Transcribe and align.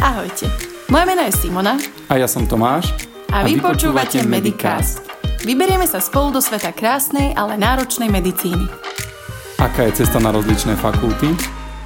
Ahojte, 0.00 0.48
moje 0.88 1.04
meno 1.04 1.20
je 1.28 1.32
Simona 1.36 1.76
A 2.08 2.16
ja 2.16 2.24
som 2.24 2.48
Tomáš. 2.48 2.88
a 3.28 3.44
vy 3.44 3.60
počúvate 3.60 4.24
Medicast. 4.24 5.04
Vyberieme 5.44 5.84
sa 5.84 6.00
spolu 6.00 6.32
do 6.32 6.40
sveta 6.40 6.72
krásnej, 6.72 7.36
ale 7.36 7.60
náročnej 7.60 8.08
medicíny. 8.08 8.64
Aká 9.60 9.84
je 9.92 10.00
cesta 10.00 10.16
na 10.16 10.32
rozličné 10.32 10.72
fakulty 10.80 11.36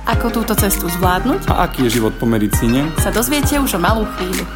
Ako 0.06 0.30
túto 0.30 0.54
cestu 0.54 0.86
zvládnuť, 0.94 1.50
a 1.50 1.66
aký 1.66 1.90
je 1.90 1.98
život 1.98 2.14
po 2.14 2.30
medicíne, 2.30 2.86
sa 3.02 3.10
dozviete 3.10 3.58
už 3.58 3.74
o 3.74 3.80
malú 3.82 4.06
chvíľu. 4.14 4.46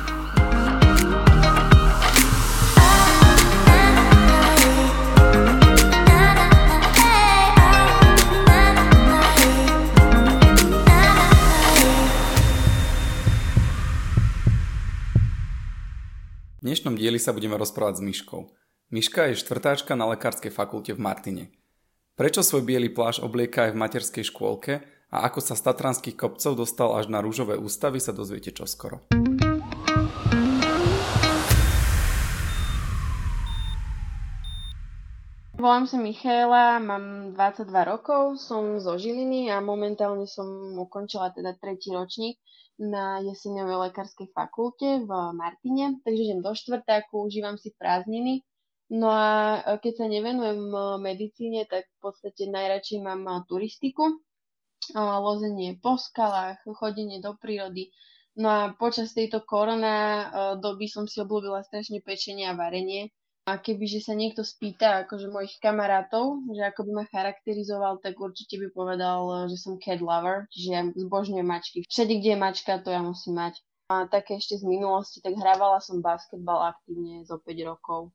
Dnešnom 16.79 16.95
dieli 16.95 17.19
sa 17.19 17.35
budeme 17.35 17.59
rozprávať 17.59 17.99
s 17.99 18.07
Myškou. 18.07 18.55
Myška 18.95 19.35
je 19.35 19.43
štvrtáčka 19.43 19.99
na 19.99 20.15
lekárskej 20.15 20.55
fakulte 20.55 20.95
v 20.95 21.03
Martine. 21.03 21.51
Prečo 22.15 22.47
svoj 22.47 22.63
biely 22.63 22.87
pláž 22.95 23.19
oblieka 23.19 23.67
aj 23.67 23.75
v 23.75 23.81
materskej 23.83 24.25
škôlke 24.31 24.87
a 25.11 25.27
ako 25.27 25.43
sa 25.43 25.59
z 25.59 25.67
Tatranských 25.67 26.15
kopcov 26.15 26.55
dostal 26.55 26.95
až 26.95 27.11
na 27.11 27.19
rúžové 27.19 27.59
ústavy 27.59 27.99
sa 27.99 28.15
dozviete 28.15 28.55
čoskoro. 28.55 29.11
Volám 35.59 35.91
sa 35.91 35.99
Michaela, 35.99 36.79
mám 36.79 37.35
22 37.35 37.75
rokov, 37.83 38.39
som 38.39 38.79
zo 38.79 38.95
Žiliny 38.95 39.51
a 39.51 39.59
momentálne 39.59 40.23
som 40.31 40.47
ukončila 40.79 41.35
teda 41.35 41.59
tretí 41.59 41.91
ročník 41.91 42.39
na 42.79 43.19
jeseňovej 43.27 43.91
lekárskej 43.91 44.31
fakulte 44.31 45.03
v 45.03 45.11
Martine, 45.35 45.99
takže 46.07 46.31
idem 46.31 46.47
do 46.47 46.55
štvrtáku, 46.55 47.27
užívam 47.27 47.59
si 47.59 47.75
prázdniny. 47.75 48.47
No 48.95 49.11
a 49.11 49.59
e, 49.67 49.83
keď 49.83 49.93
sa 49.99 50.07
nevenujem 50.07 50.63
e, 50.71 50.79
medicíne, 51.03 51.67
tak 51.67 51.91
v 51.91 51.99
podstate 52.07 52.47
najradšej 52.47 53.03
mám 53.03 53.27
e, 53.27 53.43
turistiku, 53.51 54.15
lozenie 54.95 55.75
po 55.83 55.99
skalách, 55.99 56.63
chodenie 56.71 57.19
do 57.19 57.35
prírody. 57.35 57.91
No 58.39 58.47
a 58.47 58.61
počas 58.79 59.11
tejto 59.11 59.43
korona 59.43 60.31
doby 60.63 60.87
som 60.87 61.11
si 61.11 61.19
obľúbila 61.19 61.67
strašne 61.67 61.99
pečenie 61.99 62.47
a 62.47 62.55
varenie. 62.55 63.11
A 63.49 63.57
kebyže 63.57 64.05
sa 64.05 64.13
niekto 64.13 64.45
spýta 64.45 65.09
akože 65.09 65.33
mojich 65.33 65.57
kamarátov, 65.57 66.45
že 66.53 66.69
ako 66.69 66.85
by 66.85 66.91
ma 67.01 67.05
charakterizoval, 67.09 67.97
tak 68.05 68.21
určite 68.21 68.61
by 68.61 68.69
povedal, 68.77 69.49
že 69.49 69.57
som 69.57 69.81
cat 69.81 70.05
lover, 70.05 70.45
čiže 70.53 70.69
ja 70.69 70.85
zbožňujem 70.85 71.49
mačky. 71.49 71.81
Všade, 71.89 72.13
kde 72.21 72.37
je 72.37 72.39
mačka, 72.45 72.77
to 72.85 72.93
ja 72.93 73.01
musím 73.01 73.41
mať. 73.41 73.57
A 73.89 74.05
také 74.05 74.37
ešte 74.37 74.61
z 74.61 74.69
minulosti, 74.69 75.25
tak 75.25 75.33
hrávala 75.33 75.81
som 75.81 76.05
basketbal 76.05 76.77
aktívne 76.77 77.25
zo 77.25 77.41
5 77.41 77.49
rokov. 77.65 78.13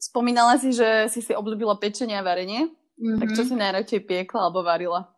Spomínala 0.00 0.56
si, 0.56 0.72
že 0.72 1.12
si 1.12 1.20
si 1.20 1.36
obľúbila 1.36 1.76
pečenie 1.76 2.16
a 2.16 2.24
varenie. 2.24 2.72
Mm-hmm. 2.96 3.20
Tak 3.20 3.28
čo 3.36 3.44
si 3.44 3.52
najradšej 3.60 4.08
piekla 4.08 4.48
alebo 4.48 4.64
varila? 4.64 5.12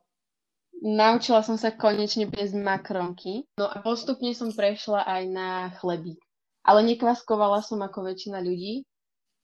Naučila 0.83 1.47
som 1.47 1.55
sa 1.55 1.71
konečne 1.71 2.27
piesť 2.27 2.59
makronky. 2.59 3.47
No 3.55 3.71
a 3.71 3.79
postupne 3.79 4.35
som 4.35 4.51
prešla 4.51 5.07
aj 5.07 5.23
na 5.31 5.71
chlebík. 5.79 6.19
Ale 6.67 6.83
nekvaskovala 6.83 7.63
som 7.63 7.79
ako 7.79 8.03
väčšina 8.03 8.43
ľudí, 8.43 8.83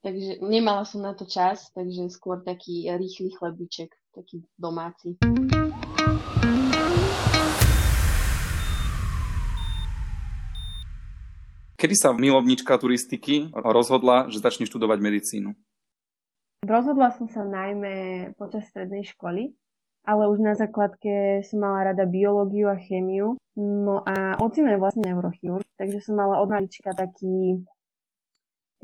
takže 0.04 0.44
nemala 0.44 0.84
som 0.84 1.00
na 1.00 1.16
to 1.16 1.24
čas, 1.24 1.72
takže 1.72 2.12
skôr 2.12 2.44
taký 2.44 2.84
rýchly 2.92 3.32
chlebiček, 3.32 3.88
taký 4.12 4.44
domáci. 4.60 5.16
Kedy 11.80 11.94
sa 11.96 12.12
milovnička 12.12 12.76
turistiky 12.76 13.48
rozhodla, 13.52 14.28
že 14.28 14.44
začne 14.44 14.68
študovať 14.68 14.98
medicínu? 15.00 15.52
Rozhodla 16.64 17.12
som 17.12 17.28
sa 17.28 17.44
najmä 17.44 18.28
počas 18.40 18.68
strednej 18.72 19.04
školy, 19.04 19.52
ale 20.04 20.22
už 20.32 20.40
na 20.40 20.56
základke 20.56 21.44
som 21.44 21.60
mala 21.60 21.92
rada 21.92 22.08
biológiu 22.08 22.72
a 22.72 22.80
chémiu. 22.80 23.36
No 23.56 24.00
a 24.00 24.40
ocino 24.40 24.72
je 24.72 24.80
vlastne 24.80 25.04
neurochirurg, 25.04 25.68
takže 25.76 26.00
som 26.00 26.16
mala 26.16 26.40
od 26.40 26.48
malička 26.48 26.96
taký, 26.96 27.60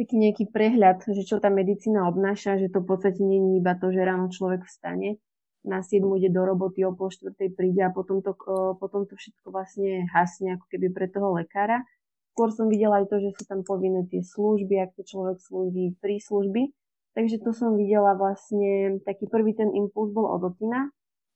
taký 0.00 0.16
nejaký 0.16 0.48
prehľad, 0.48 1.04
že 1.04 1.28
čo 1.28 1.36
tá 1.36 1.52
medicína 1.52 2.08
obnáša, 2.08 2.56
že 2.56 2.72
to 2.72 2.80
v 2.80 2.88
podstate 2.88 3.20
je 3.20 3.60
iba 3.60 3.76
to, 3.76 3.92
že 3.92 4.00
ráno 4.00 4.32
človek 4.32 4.64
vstane, 4.64 5.20
na 5.60 5.84
7 5.84 6.00
ide 6.16 6.32
do 6.32 6.40
roboty, 6.40 6.80
o 6.88 6.96
pol 6.96 7.12
štvrtej 7.12 7.52
príde 7.52 7.84
a 7.84 7.92
potom 7.92 8.24
to, 8.24 8.32
eh, 8.32 8.72
potom 8.80 9.04
to 9.04 9.12
všetko 9.12 9.52
vlastne 9.52 10.08
hasne 10.08 10.56
ako 10.56 10.64
keby 10.72 10.88
pre 10.88 11.06
toho 11.12 11.36
lekára. 11.36 11.84
Skôr 12.32 12.48
som 12.54 12.72
videla 12.72 13.04
aj 13.04 13.12
to, 13.12 13.20
že 13.20 13.36
sú 13.36 13.42
tam 13.44 13.60
povinné 13.60 14.08
tie 14.08 14.24
služby, 14.24 14.80
ak 14.80 14.96
to 14.96 15.04
človek 15.04 15.36
slúži 15.44 15.92
pri 16.00 16.16
služby. 16.22 16.72
Takže 17.12 17.42
to 17.42 17.52
som 17.52 17.76
videla 17.76 18.16
vlastne, 18.16 19.02
taký 19.04 19.26
prvý 19.28 19.52
ten 19.52 19.68
impuls 19.74 20.14
bol 20.14 20.30
od 20.30 20.54
otina. 20.54 20.88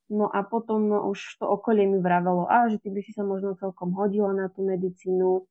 No 0.09 0.31
a 0.31 0.41
potom 0.47 0.89
už 1.11 1.43
to 1.43 1.45
okolie 1.49 1.85
mi 1.85 1.99
vravelo, 1.99 2.47
a 2.47 2.69
že 2.71 2.79
ty 2.79 2.89
by 2.93 3.01
si 3.03 3.13
sa 3.13 3.25
možno 3.27 3.59
celkom 3.59 3.93
hodila 3.97 4.33
na 4.33 4.53
tú 4.53 4.63
medicínu, 4.63 5.45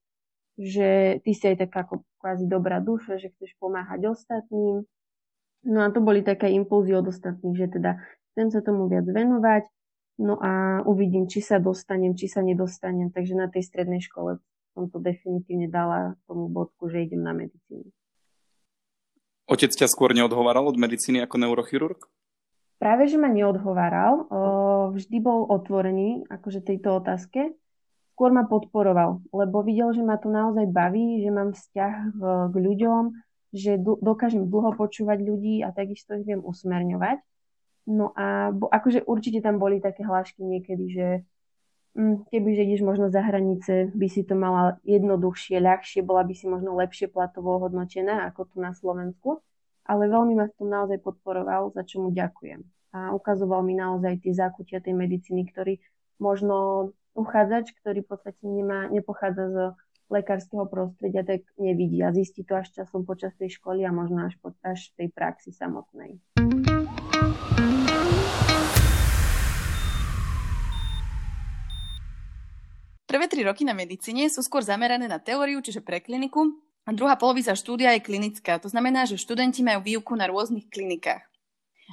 že 0.59 1.19
ty 1.25 1.31
si 1.33 1.43
aj 1.49 1.65
taká 1.65 1.85
ako 1.87 2.05
kvázi 2.21 2.45
dobrá 2.45 2.77
duša, 2.77 3.17
že 3.17 3.33
chceš 3.33 3.57
pomáhať 3.57 4.13
ostatným. 4.13 4.85
No 5.63 5.79
a 5.81 5.89
to 5.89 6.03
boli 6.03 6.21
také 6.21 6.51
impulzy 6.51 6.93
od 6.93 7.07
ostatných, 7.07 7.55
že 7.55 7.67
teda 7.79 7.97
chcem 8.33 8.51
sa 8.51 8.59
tomu 8.59 8.91
viac 8.91 9.07
venovať, 9.07 9.63
no 10.21 10.37
a 10.37 10.83
uvidím, 10.85 11.25
či 11.25 11.39
sa 11.41 11.57
dostanem, 11.57 12.13
či 12.13 12.27
sa 12.27 12.43
nedostanem. 12.43 13.09
Takže 13.09 13.33
na 13.33 13.47
tej 13.47 13.65
strednej 13.65 14.03
škole 14.03 14.43
som 14.73 14.89
to 14.89 14.99
definitívne 14.99 15.69
dala 15.69 16.17
tomu 16.25 16.49
bodku, 16.49 16.89
že 16.89 17.05
idem 17.05 17.21
na 17.23 17.31
medicínu. 17.31 17.89
Otec 19.47 19.71
ťa 19.75 19.91
skôr 19.91 20.15
neodhovaral 20.15 20.65
od 20.65 20.79
medicíny 20.79 21.21
ako 21.21 21.35
neurochirurg? 21.41 21.99
Práve, 22.81 23.07
že 23.07 23.15
ma 23.15 23.31
neodhováral, 23.31 24.27
vždy 24.91 25.17
bol 25.23 25.47
otvorený 25.47 26.27
akože 26.27 26.59
tejto 26.59 26.99
otázke. 26.99 27.55
Skôr 28.13 28.29
ma 28.29 28.45
podporoval, 28.45 29.25
lebo 29.33 29.65
videl, 29.65 29.89
že 29.89 30.05
ma 30.05 30.21
to 30.21 30.29
naozaj 30.29 30.69
baví, 30.69 31.25
že 31.25 31.33
mám 31.33 31.57
vzťah 31.57 31.93
v, 32.13 32.21
k 32.53 32.55
ľuďom, 32.61 33.03
že 33.53 33.81
dokážem 33.81 34.49
dlho 34.49 34.77
počúvať 34.77 35.17
ľudí 35.21 35.65
a 35.65 35.73
takisto 35.73 36.17
ich 36.17 36.25
viem 36.25 36.41
usmerňovať. 36.41 37.21
No 37.89 38.13
a 38.13 38.53
bo, 38.53 38.69
akože 38.69 39.05
určite 39.09 39.41
tam 39.41 39.57
boli 39.57 39.81
také 39.81 40.05
hlášky 40.05 40.45
niekedy, 40.45 40.85
že 40.93 41.07
mm, 41.97 42.29
kebyže 42.29 42.61
ideš 42.63 42.81
možno 42.85 43.09
za 43.09 43.21
hranice, 43.21 43.93
by 43.93 44.07
si 44.09 44.21
to 44.23 44.37
mala 44.37 44.77
jednoduchšie, 44.85 45.61
ľahšie, 45.61 46.05
bola 46.05 46.23
by 46.25 46.33
si 46.33 46.45
možno 46.45 46.77
lepšie 46.79 47.09
platovo 47.09 47.59
hodnotená 47.59 48.29
ako 48.29 48.49
tu 48.49 48.55
na 48.61 48.71
Slovensku. 48.73 49.41
Ale 49.83 50.07
veľmi 50.07 50.39
ma 50.39 50.47
v 50.47 50.55
tom 50.55 50.71
naozaj 50.71 51.03
podporoval, 51.03 51.75
za 51.75 51.83
čo 51.83 51.99
mu 51.99 52.09
ďakujem. 52.13 52.63
A 52.95 53.11
ukazoval 53.11 53.67
mi 53.67 53.75
naozaj 53.75 54.23
tie 54.23 54.31
zákutia 54.31 54.79
tej 54.79 54.95
medicíny, 54.95 55.43
ktorý 55.51 55.75
možno 56.23 56.89
uchádzač, 57.13 57.73
ktorý 57.81 58.01
v 58.01 58.09
podstate 58.09 58.41
nemá, 58.43 58.89
nepochádza 58.89 59.45
z 59.49 59.57
lekárskeho 60.09 60.65
prostredia, 60.69 61.25
tak 61.25 61.45
nevidí 61.57 62.01
a 62.03 62.13
zistí 62.13 62.45
to 62.45 62.57
až 62.57 62.69
časom 62.73 63.05
počas 63.05 63.33
tej 63.37 63.53
školy 63.57 63.85
a 63.85 63.93
možno 63.93 64.25
až, 64.25 64.37
po, 64.37 64.53
až 64.61 64.93
tej 64.93 65.09
praxi 65.09 65.49
samotnej. 65.53 66.21
Prvé 73.09 73.25
tri 73.29 73.45
roky 73.45 73.61
na 73.61 73.77
medicíne 73.77 74.25
sú 74.25 74.41
skôr 74.41 74.65
zamerané 74.65 75.05
na 75.05 75.21
teóriu, 75.21 75.61
čiže 75.61 75.85
pre 75.85 76.01
kliniku, 76.01 76.49
a 76.83 76.91
druhá 76.91 77.15
polovica 77.15 77.55
štúdia 77.55 77.95
je 77.95 78.03
klinická. 78.03 78.59
To 78.59 78.67
znamená, 78.67 79.07
že 79.07 79.15
študenti 79.15 79.63
majú 79.63 79.85
výuku 79.85 80.17
na 80.19 80.27
rôznych 80.27 80.67
klinikách. 80.67 81.23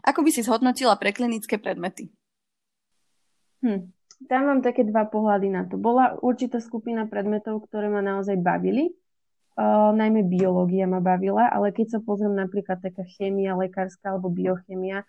Ako 0.03 0.27
by 0.27 0.31
si 0.35 0.43
zhodnotila 0.43 0.99
preklinické 0.99 1.63
predmety? 1.63 2.11
Hm. 3.63 3.93
Tam 4.29 4.47
mám 4.47 4.61
také 4.61 4.85
dva 4.85 5.09
pohľady 5.09 5.49
na 5.49 5.65
to. 5.65 5.81
Bola 5.81 6.19
určitá 6.21 6.61
skupina 6.61 7.09
predmetov, 7.09 7.65
ktoré 7.69 7.89
ma 7.89 8.05
naozaj 8.05 8.37
bavili. 8.37 8.93
Uh, 9.61 9.93
najmä 9.93 10.25
biológia 10.25 10.89
ma 10.89 11.03
bavila, 11.05 11.51
ale 11.51 11.75
keď 11.75 11.97
sa 11.97 12.01
pozriem 12.01 12.33
napríklad 12.33 12.81
taká 12.81 13.05
chémia, 13.05 13.59
lekárska 13.59 14.15
alebo 14.17 14.33
biochemia, 14.33 15.05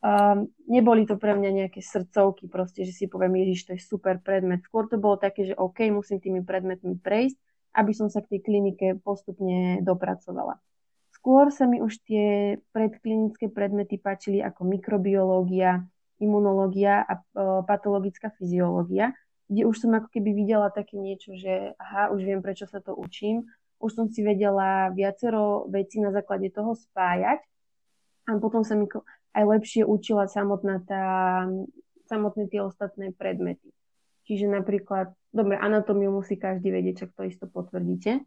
um, 0.00 0.48
neboli 0.66 1.04
to 1.04 1.16
pre 1.16 1.36
mňa 1.36 1.50
nejaké 1.64 1.80
srdcovky, 1.84 2.48
proste, 2.48 2.88
že 2.88 2.92
si 2.92 3.04
poviem, 3.06 3.42
Ježiš, 3.44 3.60
to 3.68 3.72
je 3.76 3.82
super 3.82 4.16
predmet. 4.22 4.64
Skôr 4.64 4.88
to 4.90 4.96
bolo 4.96 5.16
také, 5.16 5.48
že 5.50 5.54
OK, 5.58 5.86
musím 5.92 6.18
tými 6.22 6.40
predmetmi 6.40 6.98
prejsť, 6.98 7.36
aby 7.78 7.92
som 7.92 8.08
sa 8.08 8.20
k 8.20 8.36
tej 8.36 8.40
klinike 8.44 8.86
postupne 9.00 9.80
dopracovala. 9.80 10.60
Skôr 11.12 11.54
sa 11.54 11.70
mi 11.70 11.78
už 11.78 12.02
tie 12.02 12.58
predklinické 12.74 13.46
predmety 13.46 13.94
páčili 13.96 14.42
ako 14.42 14.66
mikrobiológia, 14.66 15.86
imunológia 16.22 17.02
a 17.02 17.18
e, 17.18 17.20
patologická 17.66 18.30
fyziológia, 18.38 19.10
kde 19.50 19.66
už 19.66 19.76
som 19.82 19.90
ako 19.92 20.08
keby 20.08 20.30
videla 20.32 20.70
také 20.70 20.96
niečo, 20.96 21.34
že 21.34 21.74
aha, 21.76 22.14
už 22.14 22.22
viem, 22.22 22.40
prečo 22.40 22.70
sa 22.70 22.78
to 22.78 22.94
učím. 22.94 23.50
Už 23.82 23.98
som 23.98 24.06
si 24.06 24.22
vedela 24.22 24.94
viacero 24.94 25.66
vecí 25.66 25.98
na 25.98 26.14
základe 26.14 26.48
toho 26.54 26.78
spájať 26.78 27.42
a 28.30 28.38
potom 28.38 28.62
sa 28.62 28.78
mi 28.78 28.86
aj 29.34 29.44
lepšie 29.44 29.82
učila 29.82 30.30
samotná 30.30 30.80
tá, 30.86 31.04
samotné 32.06 32.46
tie 32.46 32.62
ostatné 32.62 33.10
predmety. 33.10 33.74
Čiže 34.22 34.46
napríklad, 34.46 35.10
dobre, 35.34 35.58
anatómiu 35.58 36.14
musí 36.14 36.38
každý 36.38 36.70
vedieť, 36.70 37.04
čak 37.04 37.10
to 37.18 37.26
isto 37.26 37.50
potvrdíte, 37.50 38.22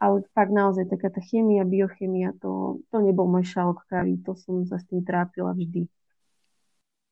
ale 0.00 0.24
fakt 0.32 0.50
naozaj 0.50 0.88
taká 0.88 1.12
tá 1.12 1.20
chémia, 1.20 1.68
biochemia, 1.68 2.32
to, 2.40 2.80
to 2.88 2.98
nebol 3.04 3.28
môj 3.28 3.44
šalok 3.44 3.84
kávy, 3.86 4.18
to 4.24 4.32
som 4.34 4.64
sa 4.64 4.80
s 4.80 4.88
tým 4.88 5.04
trápila 5.04 5.52
vždy. 5.52 5.84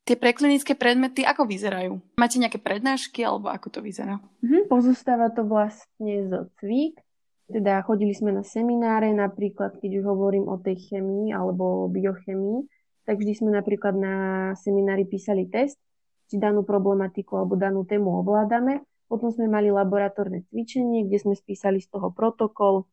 Tie 0.03 0.19
preklinické 0.19 0.75
predmety 0.75 1.23
ako 1.23 1.47
vyzerajú? 1.47 2.03
Máte 2.19 2.43
nejaké 2.43 2.59
prednášky 2.59 3.23
alebo 3.23 3.51
ako 3.51 3.69
to 3.71 3.81
vyzerá? 3.81 4.19
Mhm, 4.43 4.67
pozostáva 4.67 5.31
to 5.31 5.47
vlastne 5.47 6.27
z 6.27 6.33
cvík, 6.59 6.99
teda 7.47 7.83
chodili 7.87 8.11
sme 8.11 8.35
na 8.35 8.43
semináre, 8.43 9.15
napríklad 9.15 9.79
keď 9.79 10.03
už 10.03 10.05
hovorím 10.07 10.51
o 10.51 10.59
tej 10.59 10.79
chemii 10.91 11.31
alebo 11.31 11.87
biochemii, 11.87 12.67
tak 13.07 13.19
vždy 13.23 13.33
sme 13.35 13.51
napríklad 13.55 13.95
na 13.95 14.15
seminári 14.59 15.07
písali 15.07 15.47
test, 15.47 15.79
či 16.27 16.39
danú 16.39 16.67
problematiku 16.67 17.39
alebo 17.39 17.55
danú 17.55 17.87
tému 17.87 18.27
ovládame 18.27 18.83
potom 19.13 19.29
sme 19.29 19.45
mali 19.45 19.69
laboratórne 19.69 20.49
cvičenie, 20.49 21.05
kde 21.05 21.21
sme 21.21 21.35
spísali 21.37 21.85
z 21.85 21.93
toho 21.93 22.09
protokol, 22.17 22.89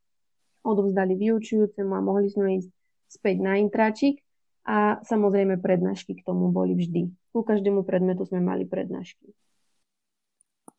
odovzdali 0.68 1.16
vyučujúcemu 1.16 1.96
a 1.96 2.04
mohli 2.04 2.28
sme 2.28 2.60
ísť 2.60 2.68
späť 3.08 3.40
na 3.40 3.56
intráčik 3.56 4.20
a 4.66 5.00
samozrejme 5.04 5.60
prednášky 5.60 6.20
k 6.20 6.26
tomu 6.26 6.52
boli 6.52 6.76
vždy. 6.76 7.12
Ku 7.32 7.46
každému 7.46 7.86
predmetu 7.86 8.26
sme 8.26 8.44
mali 8.44 8.66
prednášky. 8.66 9.32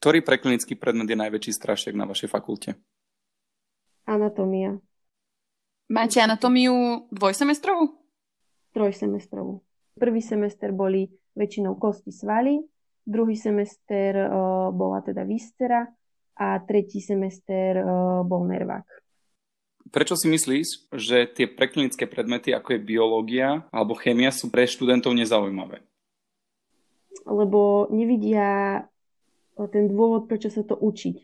Ktorý 0.01 0.25
preklinický 0.25 0.81
predmet 0.81 1.09
je 1.13 1.19
najväčší 1.19 1.53
strašiek 1.53 1.95
na 1.97 2.09
vašej 2.09 2.29
fakulte? 2.33 2.77
Anatómia. 4.09 4.81
Máte 5.91 6.23
anatómiu 6.23 7.07
dvojsemestrovú? 7.13 8.01
Trojsemestrovú. 8.73 9.61
Prvý 9.99 10.23
semester 10.25 10.73
boli 10.73 11.11
väčšinou 11.37 11.77
kosti 11.77 12.15
svaly, 12.15 12.63
Druhý 13.11 13.35
semester 13.37 14.29
uh, 14.29 14.71
bola 14.71 15.01
teda 15.01 15.25
výstera 15.25 15.89
a 16.37 16.63
tretí 16.63 17.01
semester 17.01 17.81
uh, 17.81 18.21
bol 18.23 18.45
nervák. 18.45 18.87
Prečo 19.91 20.15
si 20.15 20.31
myslíš, 20.31 20.95
že 20.95 21.27
tie 21.27 21.51
preklinické 21.51 22.07
predmety, 22.07 22.55
ako 22.55 22.79
je 22.79 22.87
biológia 22.87 23.67
alebo 23.75 23.99
chémia, 23.99 24.31
sú 24.31 24.47
pre 24.47 24.63
študentov 24.71 25.19
nezaujímavé? 25.19 25.83
Lebo 27.27 27.91
nevidia 27.91 28.87
ten 29.75 29.91
dôvod, 29.91 30.31
prečo 30.31 30.49
sa 30.49 30.63
to 30.63 30.79
učiť. 30.79 31.17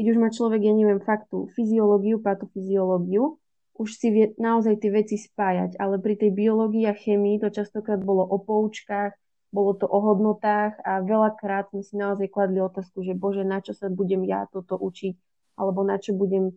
Keď 0.00 0.04
už 0.12 0.16
má 0.16 0.32
človek, 0.32 0.64
ja 0.64 0.72
neviem, 0.72 1.00
faktu, 1.00 1.52
fyziológiu, 1.52 2.18
patofyziológiu, 2.24 3.36
už 3.76 3.88
si 3.92 4.08
vie 4.08 4.26
naozaj 4.40 4.80
tie 4.80 4.90
veci 4.92 5.20
spájať, 5.20 5.76
ale 5.76 6.00
pri 6.00 6.16
tej 6.16 6.32
biológii 6.32 6.88
a 6.88 6.96
chemii 6.96 7.44
to 7.44 7.52
častokrát 7.52 8.00
bolo 8.00 8.24
o 8.24 8.40
poučkách, 8.40 9.12
bolo 9.52 9.76
to 9.76 9.84
o 9.84 9.98
hodnotách 10.00 10.80
a 10.84 11.04
veľakrát 11.04 11.68
sme 11.72 11.84
si 11.84 11.94
naozaj 12.00 12.32
kladli 12.32 12.64
otázku, 12.64 13.04
že 13.04 13.12
bože, 13.12 13.44
na 13.44 13.60
čo 13.60 13.76
sa 13.76 13.92
budem 13.92 14.24
ja 14.24 14.48
toto 14.48 14.80
učiť, 14.80 15.14
alebo 15.60 15.84
na 15.84 16.00
čo 16.00 16.16
budem 16.16 16.56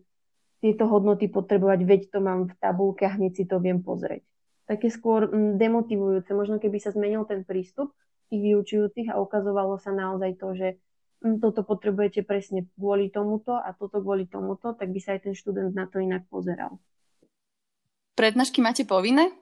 tieto 0.60 0.84
hodnoty 0.86 1.32
potrebovať, 1.32 1.80
veď 1.88 2.00
to 2.12 2.18
mám 2.20 2.52
v 2.52 2.54
tabulke 2.60 3.08
a 3.08 3.16
hneď 3.16 3.32
si 3.32 3.44
to 3.48 3.58
viem 3.58 3.80
pozrieť. 3.80 4.22
Také 4.68 4.92
skôr 4.92 5.26
mm, 5.26 5.56
demotivujúce, 5.56 6.30
možno 6.36 6.60
keby 6.60 6.78
sa 6.78 6.92
zmenil 6.92 7.24
ten 7.24 7.42
prístup 7.42 7.96
tých 8.30 8.44
vyučujúcich 8.44 9.10
a 9.10 9.18
ukazovalo 9.18 9.80
sa 9.80 9.90
naozaj 9.90 10.38
to, 10.38 10.48
že 10.54 10.68
mm, 11.24 11.40
toto 11.42 11.64
potrebujete 11.64 12.22
presne 12.22 12.68
kvôli 12.76 13.08
tomuto 13.08 13.56
a 13.56 13.72
toto 13.74 13.98
kvôli 14.04 14.28
tomuto, 14.28 14.76
tak 14.76 14.92
by 14.92 15.00
sa 15.00 15.16
aj 15.16 15.26
ten 15.26 15.34
študent 15.34 15.72
na 15.72 15.88
to 15.88 15.98
inak 15.98 16.28
pozeral. 16.30 16.78
Prednášky 18.14 18.60
máte 18.60 18.84
povinné? 18.84 19.32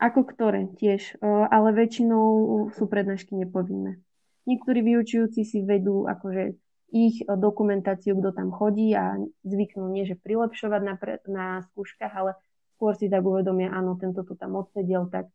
Ako 0.00 0.24
ktoré 0.24 0.70
tiež, 0.80 1.20
ale 1.26 1.76
väčšinou 1.76 2.24
sú 2.72 2.88
prednášky 2.88 3.36
nepovinné. 3.36 4.00
Niektorí 4.48 4.80
vyučujúci 4.80 5.44
si 5.44 5.60
vedú 5.60 6.08
akože 6.08 6.56
ich 6.90 7.22
dokumentáciu, 7.26 8.18
kto 8.18 8.34
tam 8.34 8.50
chodí 8.50 8.92
a 8.92 9.16
zvyknú 9.46 9.88
nie, 9.90 10.04
že 10.04 10.18
prilepšovať 10.18 10.82
na, 10.82 10.94
pre, 10.98 11.22
na 11.30 11.62
skúškach, 11.70 12.12
ale 12.12 12.36
skôr 12.76 12.98
si 12.98 13.06
tak 13.06 13.22
uvedomia, 13.22 13.70
áno, 13.70 13.96
tento 13.96 14.26
tu 14.26 14.34
tam 14.34 14.58
odsedel, 14.58 15.06
tak 15.08 15.30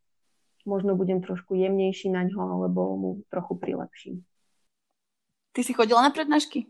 možno 0.67 0.93
budem 0.99 1.23
trošku 1.23 1.55
jemnejší 1.55 2.11
na 2.11 2.27
ňo, 2.27 2.39
alebo 2.39 2.81
mu 2.99 3.09
trochu 3.31 3.55
prilepším. 3.55 4.15
Ty 5.55 5.61
si 5.63 5.71
chodila 5.71 6.03
na 6.03 6.11
prednášky? 6.11 6.67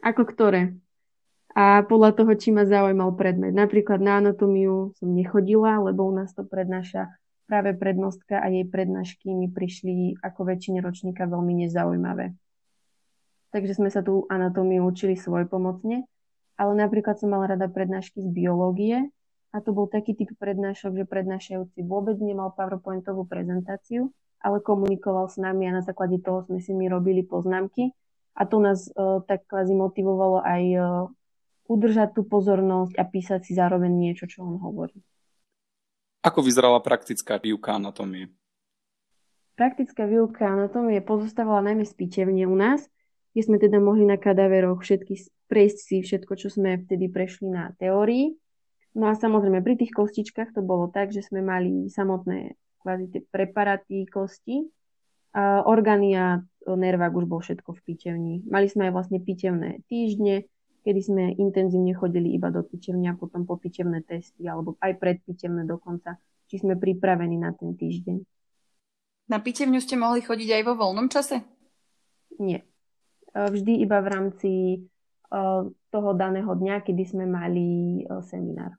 Ako 0.00 0.24
ktoré? 0.24 0.82
a 1.52 1.84
podľa 1.84 2.16
toho, 2.16 2.32
či 2.32 2.48
ma 2.48 2.64
zaujímal 2.64 3.12
predmet. 3.12 3.52
Napríklad 3.52 4.00
na 4.00 4.24
anatómiu 4.24 4.96
som 4.96 5.12
nechodila, 5.12 5.84
lebo 5.84 6.08
u 6.08 6.12
nás 6.16 6.32
to 6.32 6.48
prednáša 6.48 7.12
práve 7.44 7.76
prednostka 7.76 8.40
a 8.40 8.48
jej 8.48 8.64
prednášky 8.64 9.36
mi 9.36 9.52
prišli 9.52 10.16
ako 10.24 10.48
väčšine 10.48 10.80
ročníka 10.80 11.28
veľmi 11.28 11.68
nezaujímavé. 11.68 12.32
Takže 13.52 13.76
sme 13.76 13.92
sa 13.92 14.00
tú 14.00 14.24
anatómiu 14.32 14.88
učili 14.88 15.12
svojpomocne, 15.12 16.08
ale 16.56 16.72
napríklad 16.72 17.20
som 17.20 17.32
mala 17.32 17.52
rada 17.52 17.68
prednášky 17.68 18.24
z 18.24 18.28
biológie 18.32 19.12
a 19.52 19.60
to 19.60 19.76
bol 19.76 19.84
taký 19.84 20.16
typ 20.16 20.32
prednášok, 20.40 21.04
že 21.04 21.04
prednášajúci 21.04 21.84
vôbec 21.84 22.16
nemal 22.16 22.56
PowerPointovú 22.56 23.28
prezentáciu, 23.28 24.08
ale 24.40 24.64
komunikoval 24.64 25.28
s 25.28 25.36
nami 25.36 25.68
a 25.68 25.76
na 25.76 25.82
základe 25.84 26.16
toho 26.24 26.48
sme 26.48 26.64
si 26.64 26.72
my 26.72 26.88
robili 26.88 27.20
poznámky 27.20 27.92
a 28.32 28.48
to 28.48 28.56
nás 28.56 28.88
uh, 28.96 29.20
tak 29.28 29.44
kvázi 29.44 29.76
motivovalo 29.76 30.40
aj 30.40 30.62
uh, 30.80 30.86
udržať 31.68 32.16
tú 32.16 32.24
pozornosť 32.24 32.96
a 32.96 33.04
písať 33.04 33.40
si 33.44 33.52
zároveň 33.52 33.92
niečo, 33.92 34.24
čo 34.24 34.42
on 34.42 34.56
hovorí. 34.56 34.96
Ako 36.24 36.40
vyzerala 36.40 36.80
praktická 36.80 37.36
výuka 37.36 37.76
anatómie? 37.76 38.32
Praktická 39.52 40.08
výuka 40.08 40.48
anatómie 40.48 41.04
pozostávala 41.04 41.60
najmä 41.60 41.84
z 41.84 41.92
pitevne 41.92 42.48
u 42.48 42.56
nás, 42.56 42.88
kde 43.32 43.42
sme 43.42 43.56
teda 43.56 43.80
mohli 43.80 44.04
na 44.04 44.20
kadaveroch 44.20 44.84
všetky 44.84 45.18
prejsť 45.48 45.78
si 45.80 45.96
všetko, 46.04 46.32
čo 46.36 46.48
sme 46.52 46.80
vtedy 46.84 47.08
prešli 47.08 47.48
na 47.48 47.72
teórii. 47.76 48.36
No 48.92 49.08
a 49.08 49.16
samozrejme 49.16 49.64
pri 49.64 49.80
tých 49.80 49.92
kostičkách 49.92 50.52
to 50.52 50.60
bolo 50.60 50.88
tak, 50.92 51.12
že 51.12 51.24
sme 51.24 51.40
mali 51.40 51.88
samotné 51.88 52.56
kvázi 52.84 53.08
tie 53.08 53.20
preparaty 53.24 54.04
kosti, 54.04 54.68
a 55.32 55.64
orgány 55.64 56.12
a 56.12 56.44
nervák 56.68 57.12
už 57.16 57.24
bol 57.24 57.40
všetko 57.40 57.72
v 57.72 57.80
pitevni. 57.88 58.34
Mali 58.44 58.68
sme 58.68 58.88
aj 58.88 58.92
vlastne 58.92 59.18
pitevné 59.18 59.80
týždne, 59.88 60.44
kedy 60.84 61.00
sme 61.00 61.24
intenzívne 61.40 61.96
chodili 61.96 62.36
iba 62.36 62.52
do 62.52 62.60
pičevne 62.60 63.08
a 63.08 63.18
potom 63.18 63.48
po 63.48 63.56
pičevné 63.56 64.04
testy, 64.04 64.44
alebo 64.44 64.76
aj 64.84 64.92
pred 65.00 65.24
pičevné 65.24 65.64
dokonca, 65.64 66.20
či 66.52 66.60
sme 66.60 66.76
pripravení 66.76 67.40
na 67.40 67.56
ten 67.56 67.72
týždeň. 67.72 68.20
Na 69.32 69.40
pitevňu 69.40 69.80
ste 69.80 69.96
mohli 69.96 70.20
chodiť 70.20 70.60
aj 70.60 70.62
vo 70.68 70.74
voľnom 70.76 71.08
čase? 71.08 71.40
Nie. 72.36 72.60
E, 73.32 73.50
vždy 73.50 73.72
iba 73.80 73.98
v 74.04 74.08
rámci 74.08 74.52
e, 74.52 74.78
toho 75.88 76.10
daného 76.12 76.52
dňa, 76.52 76.84
kedy 76.84 77.02
sme 77.08 77.24
mali 77.24 78.00
e, 78.04 78.20
seminár. 78.28 78.76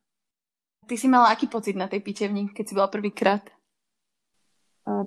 Ty 0.85 0.95
si 0.99 1.07
mala 1.09 1.33
aký 1.33 1.49
pocit 1.49 1.73
na 1.73 1.89
tej 1.89 2.05
pitevni, 2.05 2.51
keď 2.51 2.65
si 2.67 2.73
bola 2.75 2.91
prvýkrát? 2.91 3.43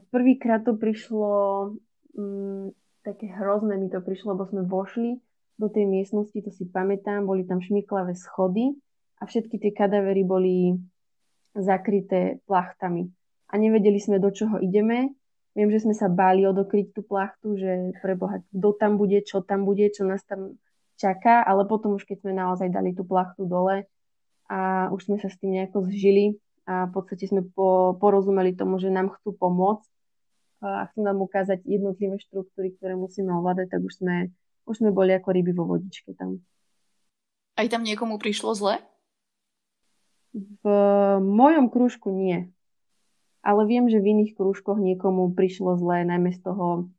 Prvýkrát 0.08 0.64
to 0.64 0.72
prišlo, 0.72 1.68
mm, 2.16 2.72
také 3.04 3.28
hrozné 3.28 3.76
mi 3.76 3.92
to 3.92 4.00
prišlo, 4.00 4.32
lebo 4.32 4.48
sme 4.48 4.64
vošli 4.64 5.20
do 5.60 5.68
tej 5.68 5.84
miestnosti, 5.84 6.32
to 6.32 6.48
si 6.48 6.64
pamätám, 6.64 7.28
boli 7.28 7.44
tam 7.44 7.60
šmiklavé 7.60 8.16
schody 8.16 8.72
a 9.20 9.28
všetky 9.28 9.60
tie 9.60 9.72
kadavery 9.76 10.24
boli 10.24 10.80
zakryté 11.52 12.40
plachtami. 12.48 13.12
A 13.52 13.60
nevedeli 13.60 14.00
sme, 14.00 14.16
do 14.16 14.32
čoho 14.32 14.56
ideme. 14.64 15.12
Viem, 15.56 15.72
že 15.72 15.88
sme 15.88 15.96
sa 15.96 16.12
báli 16.12 16.44
odokryť 16.44 16.92
tú 16.92 17.00
plachtu, 17.00 17.56
že 17.56 17.96
preboha, 18.04 18.44
kto 18.52 18.76
tam 18.76 19.00
bude, 19.00 19.24
čo 19.24 19.40
tam 19.40 19.64
bude, 19.64 19.88
čo 19.88 20.04
nás 20.04 20.20
tam 20.28 20.60
čaká, 21.00 21.40
ale 21.40 21.64
potom 21.64 21.96
už 21.96 22.04
keď 22.04 22.28
sme 22.28 22.36
naozaj 22.36 22.68
dali 22.68 22.92
tú 22.92 23.08
plachtu 23.08 23.48
dole 23.48 23.88
a 24.52 24.92
už 24.92 25.08
sme 25.08 25.16
sa 25.16 25.32
s 25.32 25.40
tým 25.40 25.56
nejako 25.56 25.88
zžili 25.88 26.36
a 26.68 26.84
v 26.86 26.92
podstate 26.92 27.24
sme 27.24 27.40
po, 27.40 27.96
porozumeli 27.96 28.52
tomu, 28.52 28.76
že 28.76 28.92
nám 28.92 29.16
chcú 29.16 29.32
pomôcť 29.32 29.88
a 30.60 30.92
chcú 30.92 31.00
nám 31.00 31.24
ukázať 31.24 31.64
jednotlivé 31.64 32.20
štruktúry, 32.20 32.76
ktoré 32.76 32.92
musíme 32.92 33.32
ovládať, 33.32 33.72
tak 33.72 33.80
už 33.80 34.04
sme 34.04 34.28
už 34.66 34.82
sme 34.82 34.90
boli 34.90 35.14
ako 35.14 35.30
ryby 35.30 35.54
vo 35.54 35.64
vodičke 35.64 36.12
tam. 36.18 36.42
Aj 37.54 37.66
tam 37.70 37.86
niekomu 37.86 38.18
prišlo 38.18 38.52
zle? 38.52 38.82
V 40.36 40.64
mojom 41.22 41.72
krúžku 41.72 42.12
nie. 42.12 42.50
Ale 43.46 43.62
viem, 43.70 43.86
že 43.86 44.02
v 44.02 44.10
iných 44.10 44.34
krúžkoch 44.34 44.82
niekomu 44.82 45.30
prišlo 45.30 45.78
zle, 45.78 46.02
najmä 46.02 46.34
z 46.34 46.42
toho, 46.42 46.90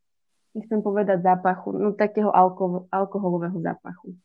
nechcem 0.55 0.79
povedať 0.79 1.19
zápachu, 1.19 1.75
no 1.75 1.91
takého 1.91 2.31
alko- 2.31 2.87
alkoholového 2.87 3.59
zápachu. 3.59 4.15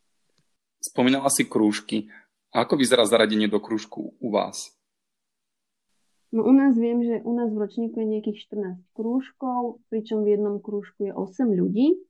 Spomínala 0.79 1.27
si 1.27 1.43
krúžky. 1.43 2.07
A 2.55 2.63
ako 2.63 2.79
vyzerá 2.79 3.03
zaradenie 3.03 3.51
do 3.51 3.59
krúžku 3.59 4.15
u 4.21 4.29
vás? 4.31 4.71
No 6.33 6.45
u 6.45 6.53
nás 6.53 6.73
viem, 6.79 7.01
že 7.05 7.21
u 7.21 7.33
nás 7.33 7.53
v 7.53 7.61
ročníku 7.61 8.01
je 8.01 8.07
nejakých 8.09 8.49
14 8.49 8.81
krúžkov, 8.97 9.83
pričom 9.93 10.25
v 10.25 10.37
jednom 10.37 10.57
krúžku 10.57 11.05
je 11.05 11.13
8 11.13 11.49
ľudí 11.49 12.01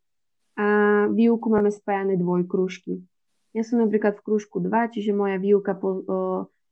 a 0.56 0.68
výuku 1.12 1.48
máme 1.52 1.72
spájane 1.72 2.16
dvojkrúžky. 2.16 3.04
Ja 3.52 3.68
som 3.68 3.84
napríklad 3.84 4.20
v 4.20 4.26
krúžku 4.26 4.64
2, 4.64 4.96
čiže 4.96 5.12
moja 5.12 5.36
výuka 5.38 5.76
po, 5.76 5.90
o, 5.90 6.18